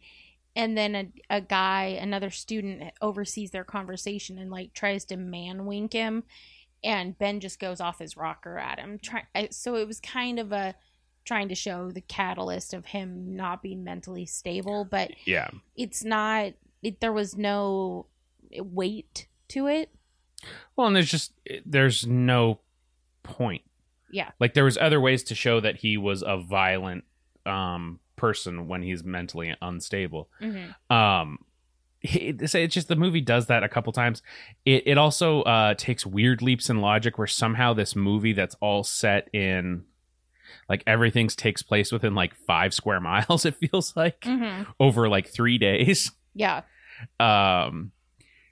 [0.56, 5.64] and then a, a guy another student oversees their conversation and like tries to man
[5.66, 6.24] wink him
[6.82, 10.38] and ben just goes off his rocker at him try, I- so it was kind
[10.38, 10.74] of a
[11.24, 15.50] trying to show the catalyst of him not being mentally stable but Yeah.
[15.76, 18.06] it's not it, there was no
[18.58, 19.90] weight to it
[20.74, 21.32] Well, and there's just
[21.66, 22.60] there's no
[23.22, 23.62] point.
[24.10, 24.30] Yeah.
[24.40, 27.04] Like there was other ways to show that he was a violent
[27.46, 30.28] um person when he's mentally unstable.
[30.40, 31.38] hmm Um
[32.02, 34.22] it, it's it's just the movie does that a couple times.
[34.64, 38.82] It it also uh takes weird leaps in logic where somehow this movie that's all
[38.84, 39.84] set in
[40.68, 45.28] like everything's takes place within like 5 square miles it feels like hmm over like
[45.28, 46.12] 3 days.
[46.34, 46.62] yeah
[47.18, 47.92] um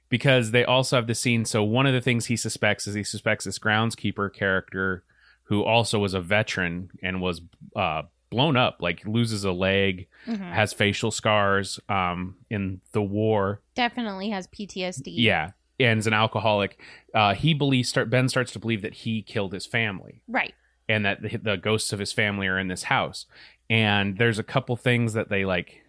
[0.09, 3.04] because they also have the scene so one of the things he suspects is he
[3.04, 5.04] suspects this groundskeeper character
[5.44, 7.40] who also was a veteran and was
[7.76, 13.60] uh blown up like loses a leg hmm has facial scars um in the war.
[13.74, 16.80] Definitely has ptsd yeah and is an alcoholic.
[17.14, 20.22] Uh he believes start ben starts to believe that he killed his family.
[20.28, 20.54] Right.
[20.88, 23.26] And that the, the ghosts of his family are in this house.
[23.68, 25.82] And there's a couple things that they like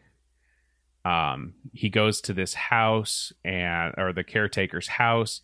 [1.06, 5.42] um he goes to this house and or the caretaker's house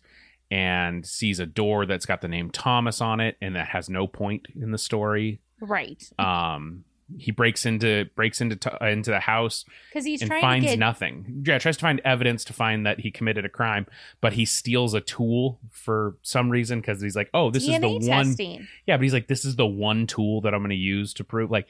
[0.50, 4.06] and sees a door that's got the name Thomas on it and that has no
[4.06, 6.84] point in the story right um
[7.18, 10.64] he breaks into breaks into t- uh, into the house because he's and trying finds
[10.66, 11.44] to get nothing.
[11.46, 13.86] Yeah, tries to find evidence to find that he committed a crime,
[14.20, 18.06] but he steals a tool for some reason because he's like, "Oh, this DNA is
[18.06, 18.66] the one testing.
[18.86, 21.24] yeah, but he's like, this is the one tool that I'm going to use to
[21.24, 21.68] prove, like,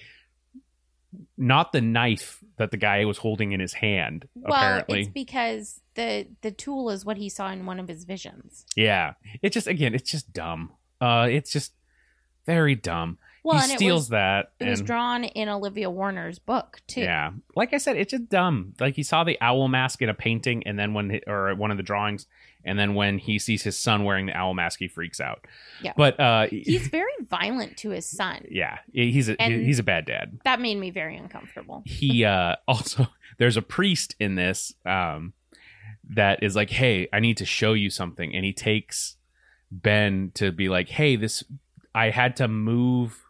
[1.37, 4.27] not the knife that the guy was holding in his hand.
[4.35, 8.05] Well, apparently, it's because the the tool is what he saw in one of his
[8.05, 8.65] visions.
[8.75, 9.15] yeah.
[9.43, 10.73] It's just again, it's just dumb.
[10.99, 11.73] Uh, it's just
[12.47, 13.19] very dumb.
[13.47, 14.53] Well, he and it steals was that.
[14.61, 17.01] it was drawn in Olivia Warner's book too.
[17.03, 18.75] Yeah, like I said, it's just dumb.
[18.81, 21.71] Like he saw the owl mask in a painting, and then when he, or one
[21.71, 22.27] of the drawings,
[22.65, 25.47] and then when he sees his son wearing the owl mask, he freaks out.
[25.83, 25.93] Yeah.
[25.97, 28.45] but uh, He's very violent to his son.
[28.51, 30.39] yeah, he's a And- he's a bad dad.
[30.45, 31.83] That made me very uncomfortable.
[31.87, 33.07] he uh also
[33.39, 35.33] there's a priest in this um
[36.09, 39.17] that is like hey i need to show you something and he takes
[39.71, 41.43] ben to be like hey this
[41.95, 43.25] i had to move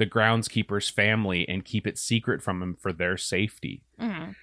[0.00, 4.34] the groundskeeper's family and keep it secret from him for their safety Mhm.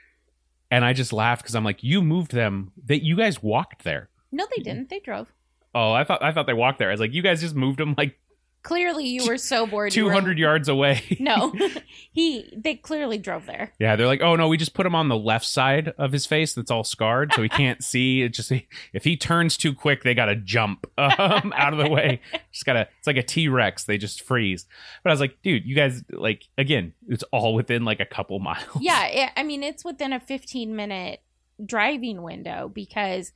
[0.71, 4.09] and i just laughed because i'm like you moved them that you guys walked there
[4.31, 4.89] No, they didn't.
[4.89, 5.33] They drove.
[5.75, 7.79] oh i thought i thought they walked there i was like you guys just moved
[7.79, 8.17] them like
[8.63, 9.91] clearly you were so bored.
[9.91, 11.01] Two hundred yards away.
[11.19, 11.53] no,
[12.11, 12.53] he.
[12.55, 13.73] They clearly drove there.
[13.79, 16.25] Yeah, they're like, oh no, we just put him on the left side of his
[16.25, 18.21] face that's all scarred, so he can't see.
[18.21, 18.51] It just
[18.93, 22.21] if he turns too quick, they gotta jump um, out of the way.
[22.51, 22.87] Just gotta.
[22.97, 23.85] It's like a T Rex.
[23.85, 24.65] They just freeze.
[25.03, 28.39] But I was like, dude, you guys like again, it's all within like a couple
[28.39, 28.81] miles.
[28.81, 31.21] Yeah, it, I mean, it's within a fifteen minute
[31.65, 33.31] driving window because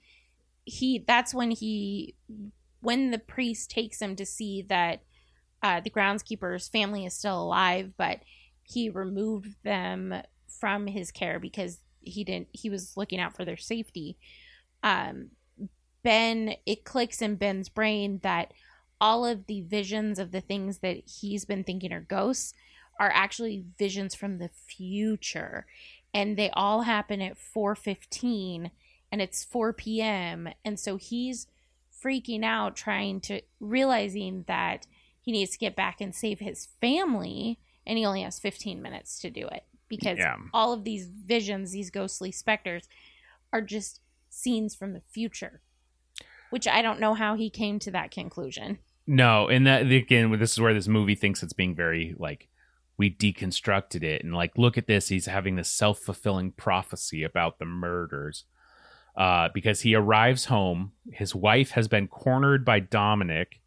[0.66, 1.04] he.
[1.08, 2.16] That's when he
[2.82, 5.04] when the priest takes him to see that
[5.64, 8.20] uh, the groundskeeper's family is still alive, but
[8.64, 10.14] he removed them
[10.48, 12.48] from his care because he didn't.
[12.52, 14.18] He was looking out for their safety.
[14.84, 15.30] Um,
[16.04, 18.54] ben, it clicks in Ben's brain that
[19.00, 22.54] all of the visions of the things that he's been thinking are ghosts
[23.00, 25.66] are actually visions from the future
[26.14, 28.72] and they all happen at 4:15
[29.12, 30.50] and it's 4 p.m.
[30.64, 31.48] and so he's
[32.04, 34.88] freaking out trying to realizing that
[35.22, 39.20] he needs to get back and save his family and he only has 15 minutes
[39.20, 39.64] to do it.
[39.88, 40.36] Because yeah.
[40.54, 42.88] all of these visions these ghostly specters
[43.52, 45.62] are just scenes from the future
[46.52, 48.78] which i don't know how he came to that conclusion.
[49.08, 52.48] No and that again this is where this movie thinks it's being very like
[52.98, 57.66] we deconstructed it and like look at this he's having this self-fulfilling prophecy about the
[57.66, 58.46] murders.
[59.14, 63.60] Uh, because he arrives home his wife has been cornered by dominic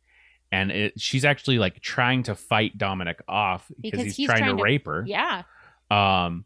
[0.55, 4.57] and it, she's actually like trying to fight Dominic off because, he's, he's, trying, trying
[4.57, 5.05] to, rape her.
[5.05, 5.43] Yeah.
[5.91, 6.45] Um,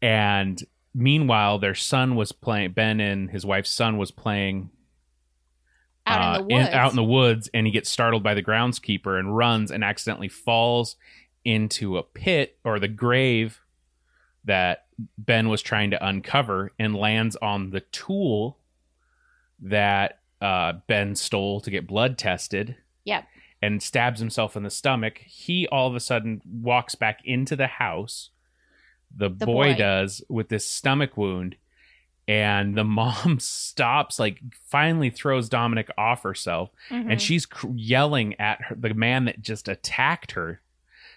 [0.00, 0.62] and
[0.94, 2.72] meanwhile, their son was playing.
[2.72, 4.70] Ben and his wife's son was playing
[6.06, 6.68] out uh, in the woods.
[6.68, 9.82] In, out in the woods, and he gets startled by the groundskeeper and runs and
[9.82, 10.94] accidentally falls
[11.44, 13.60] into a pit or the grave
[14.44, 14.84] that
[15.18, 18.58] Ben was trying to uncover and lands on the tool
[19.60, 23.26] that uh, Ben stole to get blood tested Yep.
[23.62, 25.18] And stabs himself in the stomach.
[25.18, 28.30] He all of a sudden walks back into the house.
[29.16, 31.56] The, the boy, boy does with this stomach wound.
[32.26, 36.70] And the mom stops, like, finally throws Dominic off herself.
[36.90, 37.10] Mm-hmm.
[37.12, 40.60] And she's cr- yelling at her, the man that just attacked her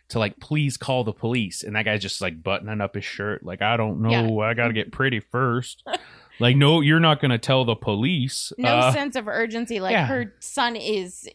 [0.09, 3.43] to like please call the police and that guy's just like buttoning up his shirt
[3.43, 4.45] like i don't know yeah.
[4.45, 5.83] i gotta get pretty first
[6.39, 10.05] like no you're not gonna tell the police no uh, sense of urgency like yeah.
[10.05, 11.27] her son is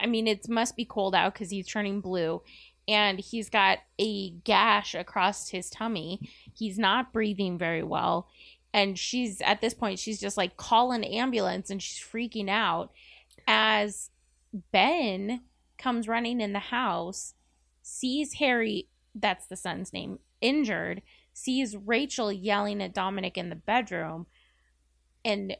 [0.00, 2.42] I mean, it must be cold out because he's turning blue
[2.88, 6.20] and he's got a gash across his tummy.
[6.54, 8.28] He's not breathing very well.
[8.72, 12.92] And she's at this point, she's just like, call an ambulance and she's freaking out
[13.48, 14.10] as
[14.72, 15.42] Ben
[15.78, 17.34] comes running in the house,
[17.82, 24.26] sees Harry, that's the son's name, injured, sees Rachel yelling at Dominic in the bedroom.
[25.24, 25.56] And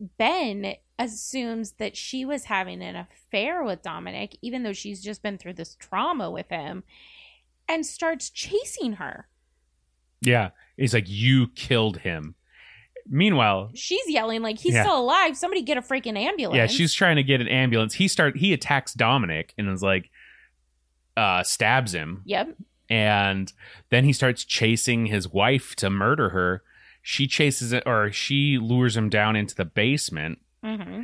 [0.00, 5.38] Ben assumes that she was having an affair with Dominic, even though she's just been
[5.38, 6.82] through this trauma with him,
[7.68, 9.28] and starts chasing her.
[10.20, 10.50] Yeah.
[10.76, 12.34] He's like, You killed him.
[13.08, 14.82] Meanwhile, she's yelling like he's yeah.
[14.82, 15.36] still alive.
[15.36, 16.56] Somebody get a freaking ambulance.
[16.56, 17.94] Yeah, she's trying to get an ambulance.
[17.94, 20.10] He start he attacks Dominic and is like
[21.16, 22.22] uh stabs him.
[22.26, 22.56] Yep.
[22.88, 23.52] And
[23.90, 26.62] then he starts chasing his wife to murder her.
[27.02, 31.02] She chases it or she lures him down into the basement Mm-hmm.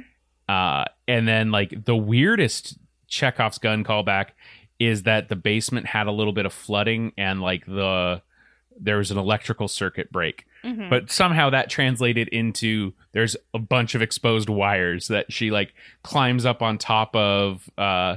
[0.48, 2.78] Uh, and then like the weirdest
[3.08, 4.28] Chekhov's gun callback
[4.78, 8.22] is that the basement had a little bit of flooding and like the
[8.78, 10.44] there was an electrical circuit break.
[10.62, 10.90] Mm-hmm.
[10.90, 16.44] But somehow that translated into there's a bunch of exposed wires that she like climbs
[16.44, 18.16] up on top of uh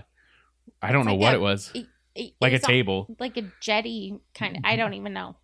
[0.81, 1.71] I don't it's know like what a, it was.
[1.73, 3.07] It, it, like a table.
[3.19, 5.37] Like a jetty kind of I don't even know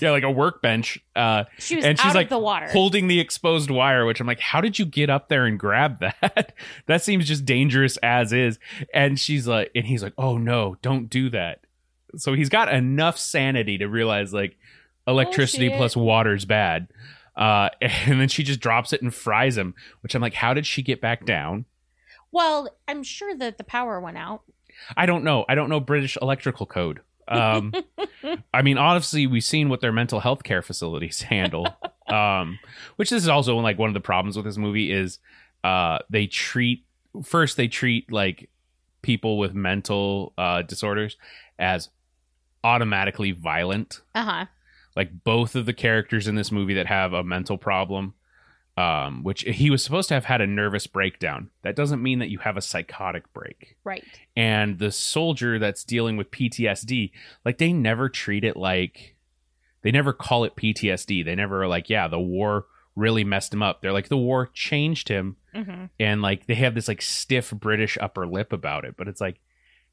[0.00, 0.98] yeah, like a workbench.
[1.16, 4.06] Uh, she was and she's like the water, holding the exposed wire.
[4.06, 6.54] Which I'm like, how did you get up there and grab that?
[6.86, 8.58] that seems just dangerous as is.
[8.94, 11.64] And she's like, and he's like, oh no, don't do that.
[12.16, 14.56] So he's got enough sanity to realize like
[15.06, 16.88] electricity oh, plus water's bad.
[17.36, 19.74] Uh, and then she just drops it and fries him.
[20.02, 21.66] Which I'm like, how did she get back down?
[22.32, 24.42] Well, I'm sure that the power went out.
[24.96, 25.44] I don't know.
[25.48, 27.00] I don't know British electrical code.
[27.30, 27.72] Um,
[28.52, 31.66] I mean, honestly, we've seen what their mental health care facilities handle.
[32.08, 32.58] um,
[32.96, 35.18] which this is also like one of the problems with this movie is
[35.64, 36.84] uh, they treat
[37.24, 38.48] first they treat like
[39.02, 41.16] people with mental uh, disorders
[41.58, 41.88] as
[42.64, 44.00] automatically violent.
[44.14, 44.46] Uh huh.
[44.96, 48.14] Like both of the characters in this movie that have a mental problem
[48.80, 51.50] um, which he was supposed to have had a nervous breakdown.
[51.62, 53.76] That doesn't mean that you have a psychotic break.
[53.84, 54.04] Right.
[54.34, 57.10] And the soldier that's dealing with PTSD,
[57.44, 59.16] like they never treat it like
[59.82, 61.22] they never call it PTSD.
[61.22, 62.66] They never are like, yeah, the war
[62.96, 63.82] really messed him up.
[63.82, 65.86] They're like the war changed him, mm-hmm.
[65.98, 68.94] and like they have this like stiff British upper lip about it.
[68.96, 69.40] But it's like,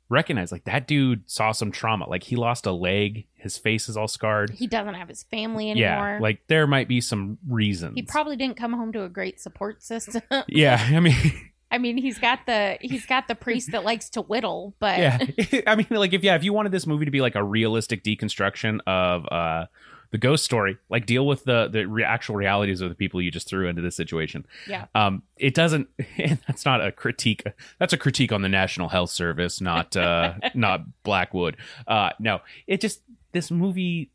[0.10, 2.10] recognize like that dude saw some trauma.
[2.10, 4.51] Like he lost a leg, his face is all scarred.
[4.51, 6.14] He doesn't have his family anymore.
[6.16, 7.93] Yeah, like there might be some reasons.
[7.95, 10.22] he probably didn't come home to a great support system.
[10.47, 11.16] Yeah, I mean,
[11.72, 15.20] I mean, he's got the he's got the priest that likes to whittle, but yeah,
[15.68, 18.03] I mean, like if yeah, if you wanted this movie to be like a realistic
[18.03, 19.66] deconstruction of uh
[20.12, 23.32] the ghost story, like deal with the the re- actual realities of the people you
[23.32, 24.45] just threw into this situation.
[24.68, 24.86] Yeah.
[24.95, 25.88] Um, it doesn't.
[26.18, 27.43] And that's not a critique.
[27.80, 31.58] That's a critique on the National Health Service, not uh, not Blackwood.
[31.88, 33.01] Uh, no, it just
[33.34, 34.12] this movie.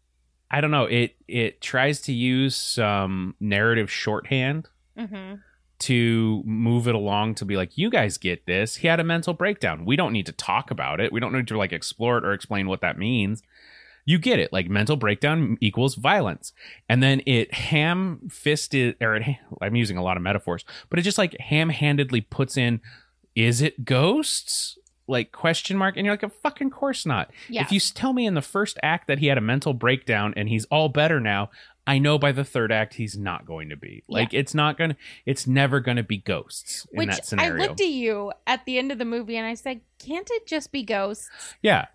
[0.51, 0.84] I don't know.
[0.84, 4.68] It it tries to use some narrative shorthand
[4.99, 5.40] Mhm.
[5.80, 8.76] to move it along to be like, you guys get this.
[8.76, 9.84] He had a mental breakdown.
[9.84, 11.12] We don't need to talk about it.
[11.12, 13.43] We don't need to like explore it or explain what that means.
[14.05, 14.53] You get it.
[14.53, 16.53] Like mental breakdown equals violence.
[16.88, 19.22] And then it ham fisted, or it,
[19.61, 22.80] I'm using a lot of metaphors, but it just like ham handedly puts in,
[23.34, 24.76] is it ghosts?
[25.09, 25.96] Like question mark.
[25.96, 27.30] And you're like, a fucking course not.
[27.48, 30.32] yeah, If you tell me in the first act that he had a mental breakdown
[30.36, 31.50] and he's all better now,
[31.87, 34.05] I know by the third act he's not going to be.
[34.09, 37.89] Like it's not gonna it's never gonna be ghosts in which that I looked at
[37.89, 41.28] you at the end of the movie and I said, "Can't it just be ghosts?
[41.61, 41.87] yeah.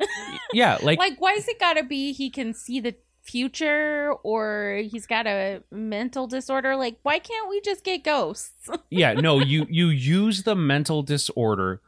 [0.53, 4.81] Yeah, like, Like, why is it got to be he can see the future or
[4.89, 6.75] he's got a mental disorder?
[6.75, 8.69] Like, why can't we just get ghosts?
[8.89, 11.81] yeah, no, you you use the mental disorder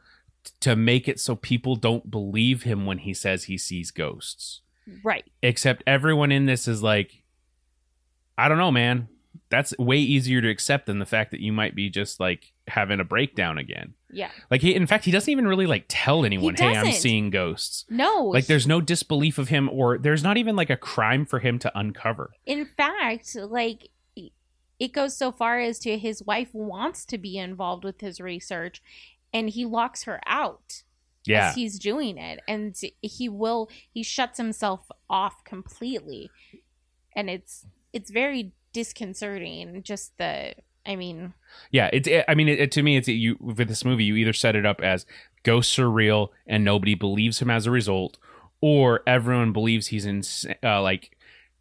[0.60, 4.62] to make it so people don't believe him when he says he sees ghosts.
[5.04, 5.24] right?
[5.42, 7.19] Except everyone in this is like
[8.44, 9.08] I don't know, man.
[9.48, 13.00] That's way easier to accept than the fact that you might be just like having
[13.00, 13.94] a breakdown again.
[14.12, 14.30] Yeah.
[14.50, 17.84] Like he in fact he doesn't even really like tell anyone, "Hey, I'm seeing ghosts."
[17.88, 21.40] No, Like there's no disbelief of him or there's not even like a crime for
[21.40, 22.32] him to uncover.
[22.46, 23.88] in fact, like
[24.78, 28.80] it goes so far as to his wife wants to be involved with his research
[29.32, 30.82] and he locks her out
[31.26, 31.48] Yeah.
[31.50, 36.30] as he's doing it and he will he shuts himself off completely
[37.14, 40.54] and it's it's very disconcerting just the
[40.86, 41.32] i mean
[41.72, 42.06] Yeah, it's.
[42.08, 44.04] It, I mean, it, it- to me, it's you with this movie.
[44.04, 45.04] You either set it up as
[45.42, 48.18] ghosts are real and nobody believes him as a result,
[48.60, 50.22] or everyone believes he's in.
[50.62, 51.16] Uh, like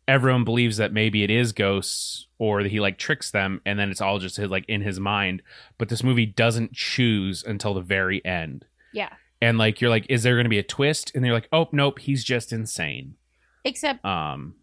[0.07, 3.89] everyone believes that maybe it is ghosts, or that he like tricks them, and then
[3.89, 5.41] it's all just his, like in his mind.
[5.79, 9.09] But this movie doesn't choose until the very end, yeah
[9.41, 11.11] and like you're like, is there going to be a twist?
[11.15, 13.15] And they're like, oh nope, he's just insane.
[13.65, 14.55] except Um,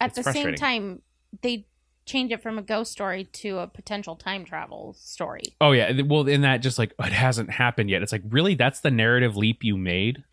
[0.00, 1.02] at the same time
[1.42, 1.66] they
[2.06, 6.26] change it from a ghost story to a potential time travel story oh yeah, well,
[6.26, 8.02] in that just like it hasn't happened yet.
[8.02, 10.24] It's like really that's the narrative leap you made.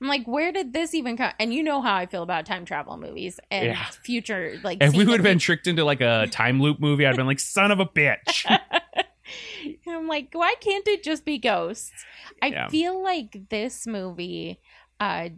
[0.00, 2.64] i'm like where did this even come and you know how i feel about time
[2.64, 3.84] travel movies and Yeah.
[4.02, 7.16] future like If we would have been tricked into like a time loop movie, I'd
[7.16, 8.44] been like, son of a bitch.
[9.88, 11.92] I'm like, why can't it just be ghosts?
[12.40, 12.68] I Yeah.
[12.68, 14.60] feel like this movie
[15.00, 15.30] uh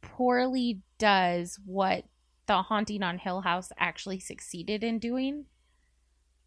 [0.00, 2.04] poorly does what
[2.52, 5.46] the haunting on Hill House actually succeeded in doing.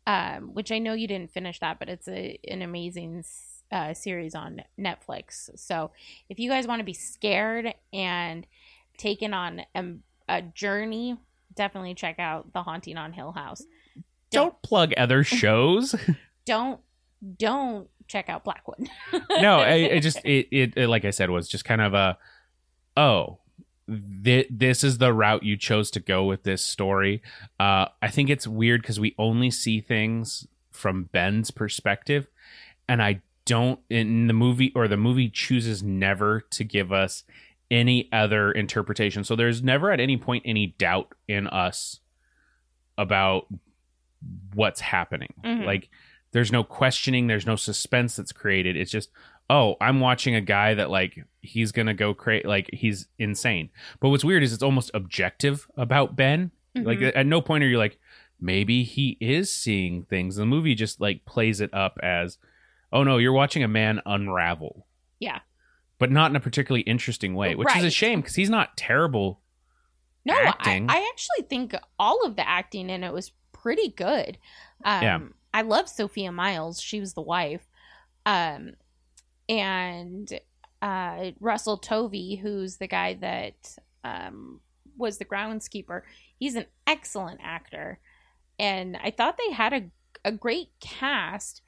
[0.06, 3.26] Um, which I know you didn't finish that, but it's a an amazing
[3.72, 5.50] uh, series on Netflix.
[5.56, 5.90] So
[6.30, 8.46] if you guys want to be scared and
[9.00, 9.84] taken on a,
[10.30, 11.18] a journey,
[11.56, 13.64] definitely check out the Haunting on Hill House.
[14.30, 15.96] Don't plug other shows.
[16.46, 16.82] don't
[17.36, 18.88] don't check out Blackwood.
[19.40, 22.20] no, I, it just it, it it like I said was just kind of a
[22.96, 23.40] oh
[23.90, 27.22] thi- this is the route you chose to go with this story.
[27.60, 32.28] Uh, I think it's weird because we only see things from Ben's perspective,
[32.88, 37.24] and I don't in the movie or the movie chooses never to give us
[37.72, 39.24] any other interpretation.
[39.24, 42.00] So there's never at any point any doubt in us
[42.98, 43.48] about
[44.54, 45.34] what's happening.
[45.44, 45.66] Mhm.
[45.66, 45.90] Like
[46.32, 48.76] there's no questioning, there's no suspense that's created.
[48.76, 49.10] It's just,
[49.50, 53.70] oh, I'm watching a guy that like he's gonna go crazy, like he's insane.
[54.00, 56.52] But what's weird is it's almost objective about Ben.
[56.76, 57.12] Like Mhm.
[57.16, 58.00] at no point are you like,
[58.40, 60.36] maybe he is seeing things.
[60.36, 62.38] The movie just like plays it up as,
[62.92, 64.86] oh no, you're watching a man unravel.
[65.20, 65.40] Yeah.
[66.00, 69.40] But not in a particularly interesting way, which is a shame because he's not terrible.
[70.26, 70.90] no, acting.
[70.90, 74.38] I, I actually think all of the acting in it was pretty good.
[74.84, 75.20] Um, Yeah.
[75.54, 76.82] I love Sophia Myles.
[76.82, 77.70] She was the wife.
[78.26, 78.74] Um,
[79.48, 80.40] and
[80.82, 84.60] uh, Russell Tovey, who's the guy that um,
[84.98, 86.02] was the groundskeeper,
[86.38, 88.00] he's an excellent actor.
[88.60, 89.84] And I thought they had a,
[90.24, 91.62] a great cast.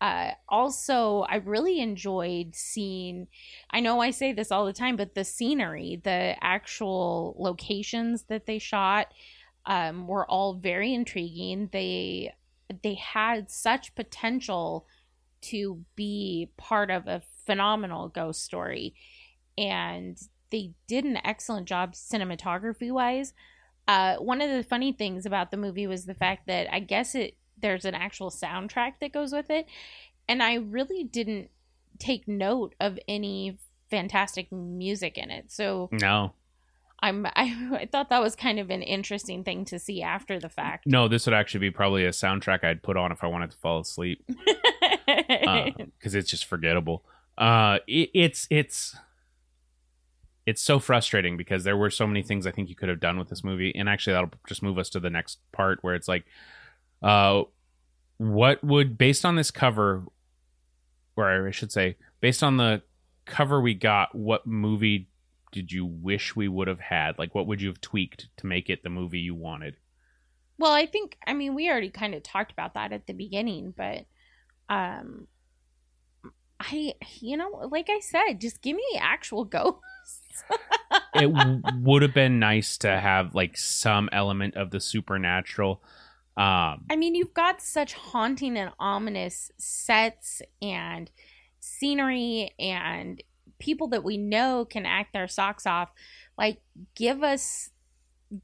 [0.00, 3.28] Uh, also, I really enjoyed seeing.
[3.70, 8.46] I know I say this all the time, but the scenery, the actual locations that
[8.46, 9.12] they shot,
[9.66, 11.70] um, were all very intriguing.
[11.72, 12.34] They
[12.82, 14.86] they had such potential
[15.44, 18.94] to be part of a phenomenal ghost story,
[19.56, 20.18] and
[20.50, 23.34] they did an excellent job cinematography wise.
[23.86, 27.14] Uh, one of the funny things about the movie was the fact that I guess
[27.14, 29.66] it there's an actual soundtrack that goes with it,
[30.28, 31.50] and I really didn't
[31.98, 33.58] take note of any
[33.90, 35.52] fantastic music in it.
[35.52, 36.34] So no,
[37.00, 40.48] I'm I, I thought that was kind of an interesting thing to see after the
[40.48, 40.84] fact.
[40.86, 43.56] No, this would actually be probably a soundtrack I'd put on if I wanted to
[43.58, 44.24] fall asleep
[45.28, 47.04] because uh, it's just forgettable.
[47.36, 48.96] Uh, it, it's it's
[50.46, 53.18] it's so frustrating because there were so many things I think you could have done
[53.18, 56.08] with this movie, and actually that'll just move us to the next part where it's
[56.08, 56.24] like,
[57.02, 57.42] uh,
[58.18, 60.04] what would based on this cover,
[61.16, 62.82] or I should say, based on the
[63.24, 65.08] cover we got, what movie
[65.50, 67.18] did you wish we would have had?
[67.18, 69.76] Like, what would you have tweaked to make it the movie you wanted?
[70.58, 73.72] Well, I think I mean we already kind of talked about that at the beginning,
[73.76, 74.06] but
[74.68, 75.26] um
[76.60, 80.44] I you know, like I said, just give me actual ghosts.
[81.14, 85.82] it w- would have been nice to have like some element of the supernatural.
[86.36, 91.10] Um I mean, you've got such haunting and ominous sets and
[91.60, 93.22] scenery and
[93.58, 95.90] people that we know can act their socks off
[96.36, 96.60] like
[96.94, 97.70] give us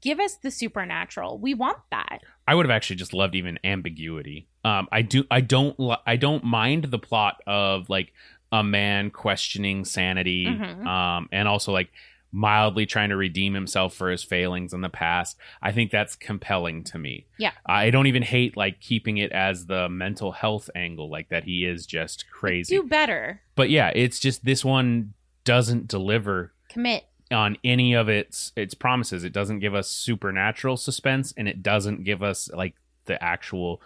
[0.01, 4.47] give us the supernatural we want that i would have actually just loved even ambiguity
[4.63, 8.13] um i do i don't i don't mind the plot of like
[8.51, 10.87] a man questioning sanity mm-hmm.
[10.87, 11.89] um and also like
[12.31, 15.37] mildly trying to redeem himself for his failings in the past.
[15.61, 17.25] I think that's compelling to me.
[17.37, 17.51] Yeah.
[17.65, 21.65] I don't even hate like keeping it as the mental health angle, like that he
[21.65, 22.75] is just crazy.
[22.75, 23.41] Do better.
[23.55, 29.23] But yeah, it's just this one doesn't deliver commit on any of its its promises.
[29.23, 33.81] It doesn't give us supernatural suspense and it doesn't give us like the actual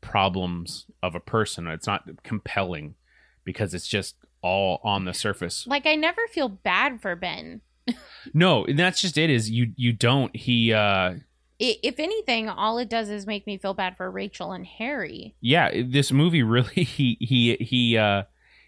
[0.00, 1.66] problems of a person.
[1.66, 2.94] It's not compelling
[3.44, 5.66] because it's just all on the surface.
[5.66, 7.60] Like I never feel bad for Ben
[8.34, 9.30] no, and that's just it.
[9.30, 10.72] Is you you don't he.
[10.72, 11.14] uh
[11.60, 15.34] if anything, all it does is make me feel bad for Rachel and Harry.
[15.40, 18.24] Yeah, this movie really he he he uh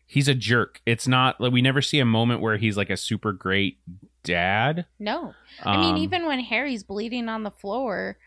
[0.06, 0.80] he's a jerk.
[0.86, 3.78] It's not like we never see a moment where he's like a super great
[4.22, 4.86] dad.
[4.98, 5.34] No.
[5.62, 8.18] I mean, um, even when Harry's bleeding on the floor,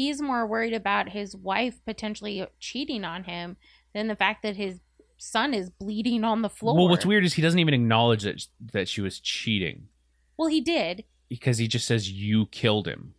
[0.00, 3.56] he's more worried about his wife potentially cheating on him
[3.92, 4.80] than the fact that his
[5.18, 6.74] son is bleeding on the floor.
[6.74, 9.88] Well, what's weird is he doesn't even acknowledge that that she was cheating.
[10.36, 11.04] Well, he did.
[11.28, 13.14] Because he just says you killed him.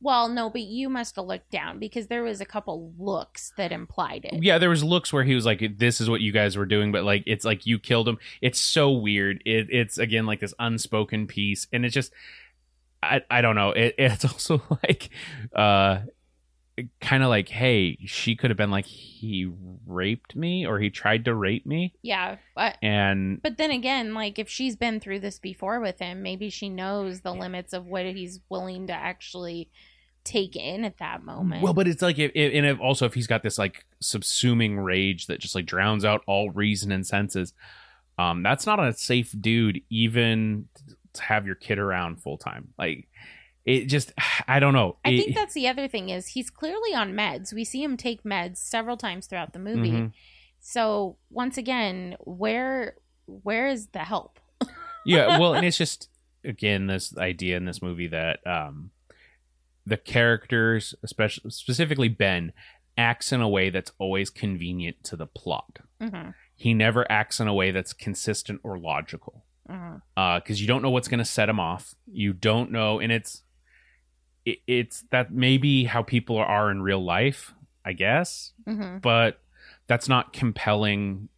[0.00, 3.70] Well, no, but you must have looked down because there was a couple looks that
[3.70, 4.42] implied it.
[4.42, 6.90] Yeah, there was looks where he was like, "This is what you guys were doing,"
[6.90, 8.18] but like, it's like you killed him.
[8.40, 9.42] It's so weird.
[9.46, 12.12] It, it's again like this unspoken piece, and it's just,
[13.02, 13.70] I, I don't know.
[13.70, 15.10] It, it's also like,
[15.54, 16.00] uh,
[17.00, 19.50] kind of like, hey, she could have been like, he
[19.86, 21.94] raped me or he tried to rape me.
[22.02, 22.36] Yeah.
[22.54, 26.50] But, and but then again, like if she's been through this before with him, maybe
[26.50, 29.68] she knows the limits of what he's willing to actually
[30.24, 31.62] take in at that moment.
[31.62, 34.82] Well, but it's like, if, if, and if also if he's got this like subsuming
[34.82, 37.52] rage that just like drowns out all reason and senses,
[38.18, 40.68] um, that's not a safe dude even
[41.18, 42.68] have your kid around full time.
[42.78, 43.08] Like,
[43.64, 44.12] it just
[44.48, 47.52] i don't know i it, think that's the other thing is he's clearly on meds
[47.52, 50.06] we see him take meds several times throughout the movie mm-hmm.
[50.60, 52.96] so once again where
[53.26, 54.40] where is the help
[55.06, 56.08] yeah well and it's just
[56.44, 58.90] again this idea in this movie that um
[59.86, 62.52] the characters especially specifically ben
[62.96, 66.30] acts in a way that's always convenient to the plot mm-hmm.
[66.54, 69.44] he never acts in a way that's consistent or logical
[70.14, 71.94] because uh, you don't know what's going to set him off.
[72.10, 73.42] You don't know, and it's
[74.44, 77.54] it, it's that maybe how people are in real life,
[77.84, 78.98] I guess, mm-hmm.
[78.98, 79.40] but
[79.86, 81.28] that's not compelling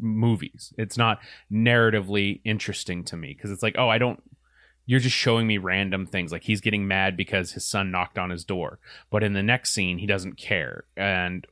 [0.00, 0.72] movies.
[0.76, 1.20] It's not
[1.52, 4.22] narratively interesting to me because it's like, oh, I don't.
[4.86, 6.30] You're just showing me random things.
[6.30, 8.78] Like he's getting mad because his son knocked on his door,
[9.10, 11.46] but in the next scene he doesn't care, and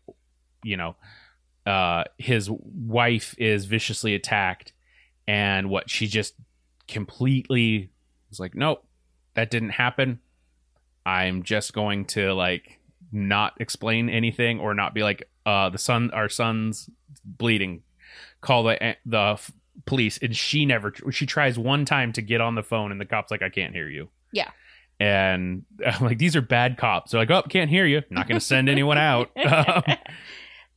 [0.62, 0.96] you know,
[1.66, 4.72] uh, his wife is viciously attacked,
[5.26, 6.34] and what she just
[6.88, 7.90] completely
[8.28, 8.84] was like, nope,
[9.34, 10.20] that didn't happen.
[11.04, 12.78] I'm just going to like
[13.10, 16.88] not explain anything or not be like, uh, the son, our son's
[17.24, 17.82] bleeding.
[18.40, 19.52] Call the eh, the f-
[19.86, 20.92] police, and she never.
[21.10, 23.74] She tries one time to get on the phone, and the cop's like, "I can't
[23.74, 24.50] hear you." Yeah.
[25.00, 27.12] And I'm like, these are bad cops.
[27.12, 28.02] They're like, "Oh, can't hear you.
[28.10, 29.30] not going to send anyone out."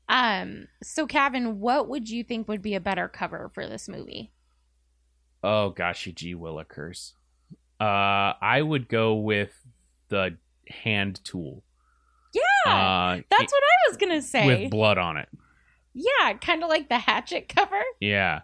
[0.09, 0.67] um.
[0.83, 4.31] So, Cavin, what would you think would be a better cover for this movie?
[5.45, 7.13] Oh gosh, G willikers.
[7.79, 9.53] Uh, I would go with
[10.09, 10.37] the
[10.67, 11.63] hand tool.
[12.33, 14.47] Yeah, uh, that's what I was gonna say.
[14.47, 15.29] With blood on it.
[15.97, 17.81] Yeah, kind of like the Hatchet cover.
[18.01, 18.41] Yeah,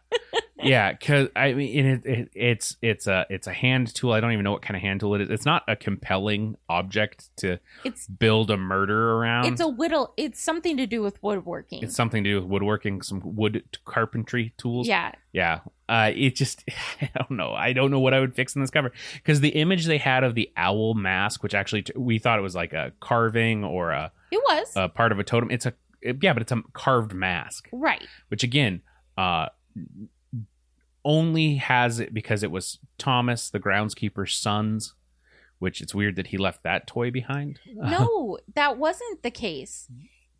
[0.63, 0.93] yeah.
[0.93, 4.13] Because I mean, it, it, it's it's a it's a hand tool.
[4.13, 5.29] I don't even know what kind of hand tool it is.
[5.29, 9.47] It's not a compelling object to It's build a murder around.
[9.51, 10.13] it's a whittle.
[10.15, 11.83] It's something to do with woodworking.
[11.83, 14.87] It's something to do with woodworking, some wood carpentry tools.
[14.87, 15.59] yeah, Yeah.
[15.89, 16.63] Uh, it just,
[17.01, 17.51] I don't know.
[17.51, 20.23] I don't know what I would fix in this cover because the image they had
[20.23, 23.91] of the owl mask, which actually t- we thought it was like a carving or
[23.91, 25.51] a, it was a part of a totem.
[25.51, 28.07] It's a, yeah, but it's a carved mask, right.
[28.29, 28.81] which again,
[29.17, 29.47] uh,
[31.03, 34.93] only has it because it was Thomas, the groundskeeper's son's,
[35.59, 37.59] which it's weird that he left that toy behind.
[37.67, 39.87] No, that wasn't the case.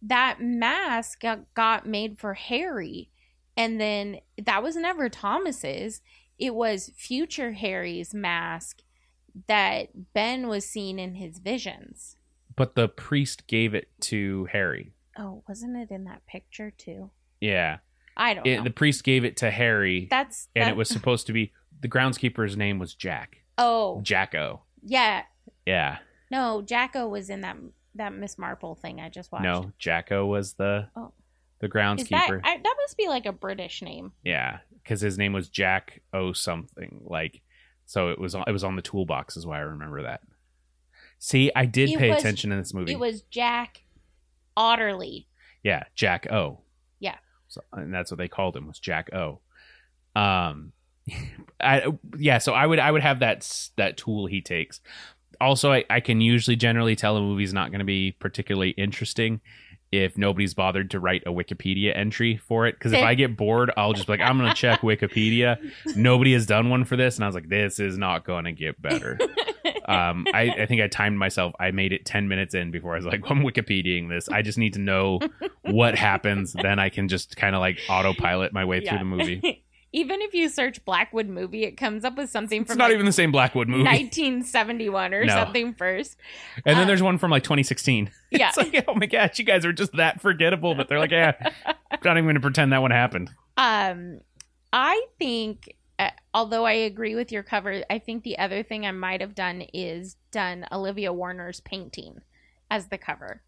[0.02, 3.10] That mask got, got made for Harry,
[3.56, 6.02] and then that was never Thomas's.
[6.40, 8.82] It was future Harry's mask
[9.48, 12.18] that Ben was seeing in his visions.
[12.56, 14.92] but the priest gave it to Harry.
[15.18, 17.12] Oh, wasn't it in that picture too?
[17.40, 17.78] Yeah.
[18.18, 18.64] I don't It, know.
[18.64, 20.08] the priest gave it to Harry.
[20.10, 23.38] That's and that- it was supposed to be the groundskeeper's name was Jack.
[23.58, 24.62] oh Jacko.
[24.84, 25.24] yeah
[25.66, 25.98] Yeah.
[26.30, 27.58] no Jacko was in that
[27.96, 29.44] that Miss Marple thing I just watched.
[29.44, 31.12] No, Jacko was the Oh.
[31.60, 32.40] the is that groundskeeper.
[32.44, 34.12] I, that must be like a British name?
[34.24, 37.42] yeah, because his name was Jack O something like.
[37.86, 40.22] So it was on- it was on the toolbox is why I remember that.
[41.20, 42.94] See, I did It pay was- attention in this movie.
[42.94, 43.82] It was Jack
[44.58, 45.26] Otterly.
[45.64, 46.62] yeah, Jack O.
[47.00, 47.18] Yeah.
[47.48, 49.40] So, and that's what they called him was Jack O.
[50.16, 50.74] Um,
[51.62, 51.86] I
[52.18, 52.38] yeah.
[52.38, 54.80] So I would I would have that that tool he takes.
[55.40, 59.42] Also, I, I can usually generally tell a movie's not going to be particularly interesting
[59.92, 62.76] if nobody's bothered to write a Wikipedia entry for it.
[62.76, 65.58] Because if I get bored, I'll just be like, I'm going to check Wikipedia.
[65.96, 68.52] Nobody has done one for this, and I was like, this is not going to
[68.52, 69.20] get better.
[70.10, 71.54] um, I, I think I timed myself.
[71.60, 74.30] I made it 10 minutes in before I was like, I'm Wikipediaing this.
[74.30, 75.20] I just need to know
[75.64, 76.54] what happens.
[76.54, 79.64] Then I can just kind of like autopilot my way through the movie.
[79.94, 82.94] even if you search Blackwood movie, it comes up with something It's from not like
[82.94, 83.84] even the same Blackwood movie.
[83.84, 85.34] 1971 or No.
[85.34, 86.16] something first.
[86.66, 88.10] and then uh, there's one from like 2016.
[88.32, 88.50] Yeah.
[88.50, 90.76] It's like, oh my gosh, you guys are just that forgettable.
[90.76, 91.34] But they're like, yeah,
[91.66, 91.76] I'm
[92.06, 93.30] not even going to pretend that one happened.
[93.58, 94.22] Um,
[94.72, 95.76] I think,
[96.34, 99.64] although I agree with your cover, I think the other thing I might have done
[99.74, 102.22] is done Olivia Warner's painting
[102.70, 103.42] as the cover.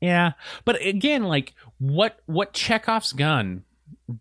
[0.00, 0.32] Yeah,
[0.64, 3.64] but again, like what what Chekhov's gun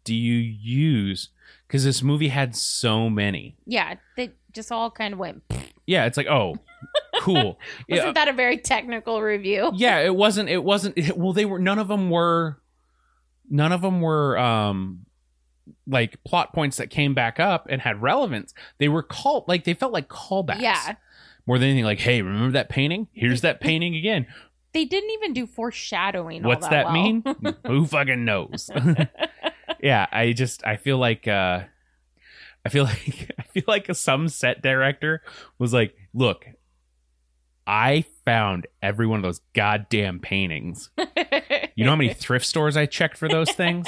[0.03, 1.29] do you use?
[1.67, 3.55] Because this movie had so many.
[3.65, 5.43] Yeah, they just all kind of went.
[5.85, 6.55] Yeah, it's like oh,
[7.21, 7.57] cool.
[7.89, 9.71] Wasn't yeah, that a very technical review?
[9.75, 10.47] yeah, it wasn't.
[10.47, 10.95] It wasn't.
[10.99, 11.57] It, well, they were.
[11.57, 12.61] None of them were.
[13.49, 14.37] None of them were.
[14.37, 15.07] um
[15.87, 18.53] like plot points that came back up and had relevance.
[18.77, 20.61] They were called like they felt like callbacks.
[20.61, 20.95] Yeah.
[21.45, 23.07] More than anything, like, hey, remember that painting?
[23.11, 24.27] Here's that painting again.
[24.73, 26.43] They didn't even do foreshadowing.
[26.45, 26.93] all What's that, that well.
[26.93, 27.23] mean?
[27.65, 28.69] Who fucking knows?
[29.81, 31.61] yeah, I just I feel like uh
[32.65, 35.21] I feel like I feel like some set director
[35.57, 36.45] was like, "Look,
[37.65, 40.89] I found every one of those goddamn paintings.
[41.75, 43.87] You know how many thrift stores I checked for those things?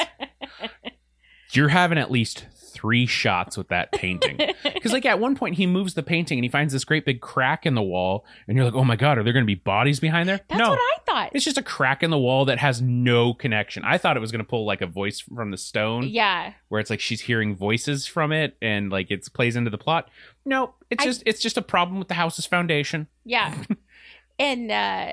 [1.51, 4.37] You're having at least 3 shots with that painting."
[4.81, 7.21] Cuz like at one point he moves the painting and he finds this great big
[7.21, 9.55] crack in the wall and you're like, "Oh my god, are there going to be
[9.55, 10.69] bodies behind there?" That's no.
[10.71, 11.29] what I thought.
[11.33, 13.83] It's just a crack in the wall that has no connection.
[13.85, 16.53] I thought it was going to pull like a voice from the stone Yeah.
[16.69, 20.09] where it's like she's hearing voices from it and like it plays into the plot.
[20.45, 23.07] No, it's I- just it's just a problem with the house's foundation.
[23.25, 23.53] Yeah.
[24.39, 25.11] and uh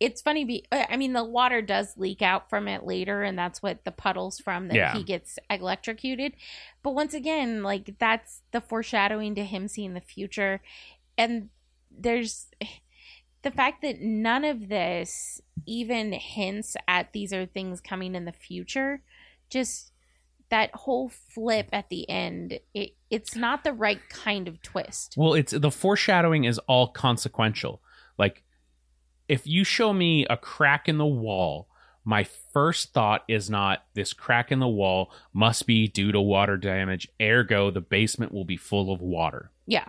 [0.00, 3.62] it's funny be I mean the water does leak out from it later and that's
[3.62, 4.94] what the puddles from that Yeah.
[4.94, 6.32] he gets electrocuted.
[6.82, 10.62] But once again, like that's the foreshadowing to him seeing the future
[11.18, 11.50] and
[11.90, 12.46] there's
[13.42, 18.32] the fact that none of this even hints at these are things coming in the
[18.32, 19.02] future
[19.50, 19.92] just
[20.48, 25.34] that whole flip at the end it, it's not the right kind of twist Well,
[25.34, 27.82] it's the foreshadowing is all consequential.
[28.18, 28.42] Like
[29.30, 31.68] if you show me a crack in the wall,
[32.04, 36.56] my first thought is not this crack in the wall must be due to water
[36.56, 39.52] damage, ergo the basement will be full of water.
[39.66, 39.86] Yeah.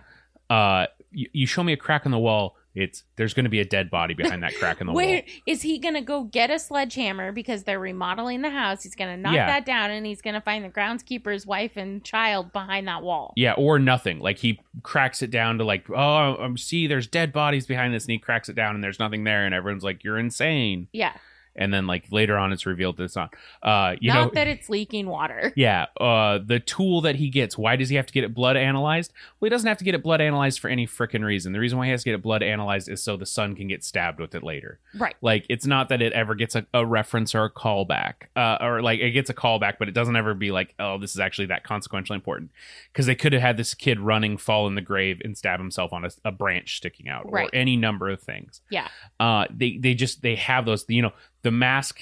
[0.48, 3.60] Uh you, you show me a crack in the wall, it's there's going to be
[3.60, 5.22] a dead body behind that crack in the Where wall.
[5.46, 8.82] is he gonna go get a sledgehammer because they're remodeling the house?
[8.82, 9.46] He's gonna knock Yeah.
[9.46, 13.34] that down and he's gonna find the groundskeeper's wife and child behind that wall.
[13.36, 14.20] Yeah, or nothing.
[14.20, 18.04] Like he cracks it down to like, oh, um, see, there's dead bodies behind this,
[18.04, 20.88] and he cracks it down, and there's nothing there, and everyone's like, you're insane.
[20.92, 21.12] Yeah.
[21.56, 23.34] And then like later on it's revealed that it's not.
[23.62, 25.52] Uh, you Not know, that it's leaking water.
[25.56, 25.86] yeah.
[26.00, 27.56] Uh, the tool that he gets.
[27.58, 29.12] Why does he have to get it blood analyzed?
[29.40, 31.52] Well, he doesn't have to get it blood analyzed for any freaking reason.
[31.52, 33.68] The reason why he has to get it blood analyzed is so the son can
[33.68, 34.78] get stabbed with it later.
[34.96, 35.14] Right.
[35.20, 38.82] Like it's not that it ever gets a, a reference or a callback, uh, or
[38.82, 41.46] like it gets a callback, but it doesn't ever be like, oh, this is actually
[41.46, 42.50] that consequentially important.
[42.92, 45.92] Because they could have had this kid running, fall in the grave, and stab himself
[45.92, 47.46] on a, a branch sticking out, Right.
[47.48, 48.60] or any number of things.
[48.70, 48.88] Yeah.
[49.20, 50.84] Uh, they they just they have those.
[50.88, 51.12] You know,
[51.42, 52.00] the mask.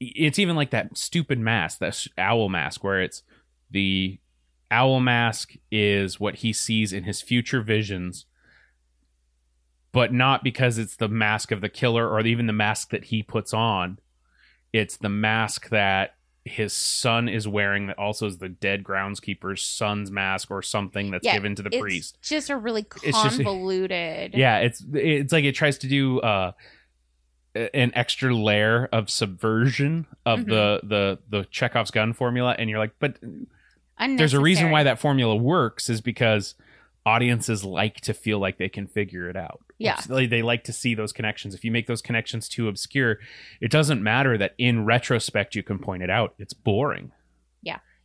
[0.00, 3.22] It's even like that stupid mask, that owl mask, where it's
[3.70, 4.18] the
[4.70, 8.26] owl mask is what he sees in his future visions
[9.90, 13.22] but not because it's the mask of the killer or even the mask that he
[13.22, 13.98] puts on.
[14.70, 16.14] It's the mask that
[16.44, 21.24] his son is wearing that also is the dead groundskeeper's son's mask or something that's
[21.24, 22.18] Yeah, given to the it's priest.
[22.22, 24.34] just a really It's just- convoluted.
[24.36, 26.52] Yeah, it's it's like it tries to do uh
[27.74, 30.50] an extra layer of subversion of Mm-hmm.
[30.50, 33.18] the the the Chekhov's gun formula and you're like, but
[34.16, 36.54] there's a reason why that formula works is because
[37.04, 39.60] audiences like to feel like they can figure it out.
[39.78, 40.00] Yeah.
[40.08, 41.54] They, they like to see those connections.
[41.54, 43.18] If you make those connections too obscure,
[43.60, 46.34] it doesn't matter that in retrospect you can point it out.
[46.38, 47.12] It's boring.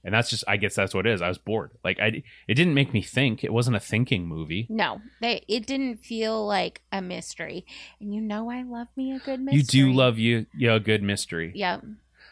[0.04, 1.22] And that's just I guess that's what it is.
[1.22, 1.72] I was bored.
[1.84, 3.44] Like I it didn't make me think.
[3.44, 4.68] It wasn't a thinking movie.
[4.70, 7.66] No, they it didn't feel like a mystery.
[8.00, 9.58] And you know I love me a good mystery.
[9.58, 11.52] You do love you yeah, a good mystery.
[11.56, 11.80] Yeah.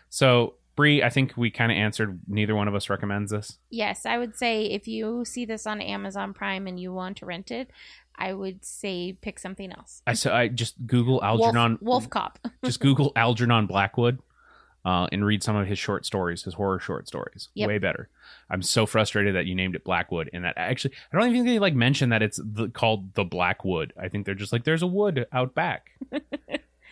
[0.09, 3.57] So Bree, I think we kind of answered neither one of us recommends this.
[3.69, 7.26] Yes, I would say if you see this on Amazon Prime and you want to
[7.26, 7.69] rent it,
[8.15, 10.01] I would say pick something else.
[10.05, 12.39] I so I just Google Wolf, Algernon Wolf Cop.
[12.63, 14.19] just Google Algernon Blackwood
[14.86, 17.50] uh, and read some of his short stories, his horror short stories.
[17.54, 17.68] Yep.
[17.68, 18.10] Way better.
[18.50, 21.56] I'm so frustrated that you named it Blackwood and that actually I don't even think
[21.56, 23.94] they like mention that it's the, called the Blackwood.
[24.00, 25.92] I think they're just like there's a wood out back.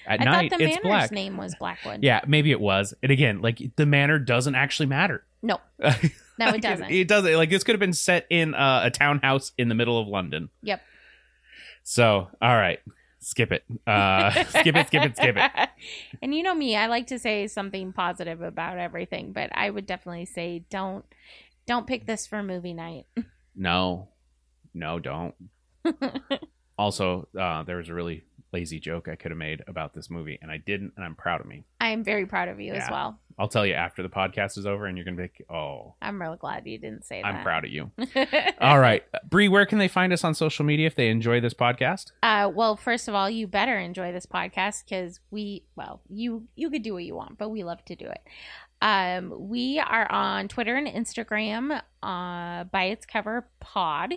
[0.08, 1.12] At I night thought the it's manor's black.
[1.12, 2.02] name was Blackwood.
[2.02, 2.94] Yeah, maybe it was.
[3.04, 5.26] And again, like the manor doesn't actually matter.
[5.42, 5.90] No, no,
[6.48, 6.90] it doesn't.
[6.90, 7.34] It doesn't.
[7.36, 10.50] Like this could have been set in uh, a townhouse in the middle of London.
[10.64, 10.82] Yep.
[11.84, 12.80] So, all right,
[13.20, 13.64] skip it.
[13.86, 14.88] Uh, skip it.
[14.88, 15.18] Skip it.
[15.18, 15.70] Skip it.
[16.22, 19.86] and you know me, I like to say something positive about everything, but I would
[19.86, 21.06] definitely say don't
[21.66, 23.06] don't pick this for movie night.
[23.56, 24.08] No,
[24.74, 25.36] no, don't.
[26.78, 30.40] also, uh, there was a really lazy joke I could have made about this movie,
[30.42, 31.66] and I didn't, and I'm proud of me.
[31.82, 33.20] I am very proud of you as well.
[33.40, 36.22] I'll tell you after the podcast is over, and you're gonna be like, "Oh, I'm
[36.22, 37.28] real glad you didn't say that.
[37.28, 37.90] I'm proud of you."
[38.62, 41.54] All right, Bree, where can they find us on social media if they enjoy this
[41.54, 42.12] podcast?
[42.22, 46.70] Uh, well, first of all, you better enjoy this podcast because we, well, you you
[46.70, 48.22] could do what you want, but we love to do it.
[48.82, 54.16] Um, we are on Twitter and Instagram, uh, by its cover pod,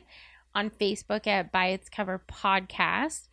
[0.52, 3.28] on Facebook at by its cover podcast.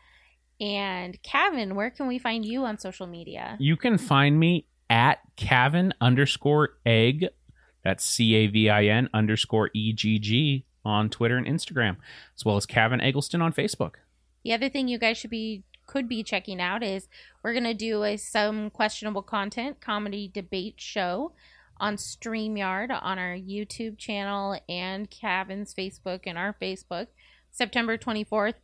[0.61, 3.55] And Cavin, where can we find you on social media?
[3.59, 7.27] You can find me at Cavin underscore egg.
[7.83, 11.97] That's C A V I N underscore E G G on Twitter and Instagram,
[12.35, 13.95] as well as Cavin Eggleston on Facebook.
[14.43, 17.07] The other thing you guys should be could be checking out is
[17.43, 21.33] we're gonna do a some questionable content comedy debate show
[21.79, 27.07] on StreamYard on our YouTube channel and Cavin's Facebook and our Facebook,
[27.51, 28.55] September 24th,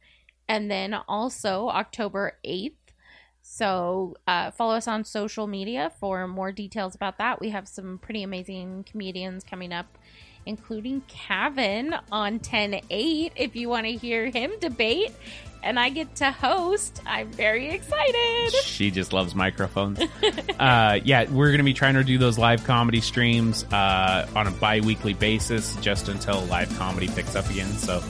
[0.48, 2.74] and then also October 8th.
[3.48, 7.40] So uh, follow us on social media for more details about that.
[7.40, 9.86] We have some pretty amazing comedians coming up,
[10.48, 15.12] including Cavin on 10 8 if you want to hear him debate.
[15.62, 17.04] And I get to host.
[17.06, 18.52] I'm very excited.
[18.64, 20.00] She just loves microphones.
[20.60, 24.48] uh, yeah, we're going to be trying to do those live comedy streams uh, on
[24.48, 27.72] a bi weekly basis just until live comedy picks up again.
[27.74, 28.04] So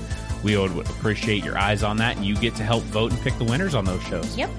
[0.44, 2.16] we would appreciate your eyes on that.
[2.16, 4.38] And you get to help vote and pick the winners on those shows.
[4.38, 4.50] Yep.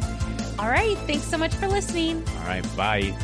[0.59, 0.97] All right.
[1.07, 2.25] Thanks so much for listening.
[2.41, 3.17] All right, bye.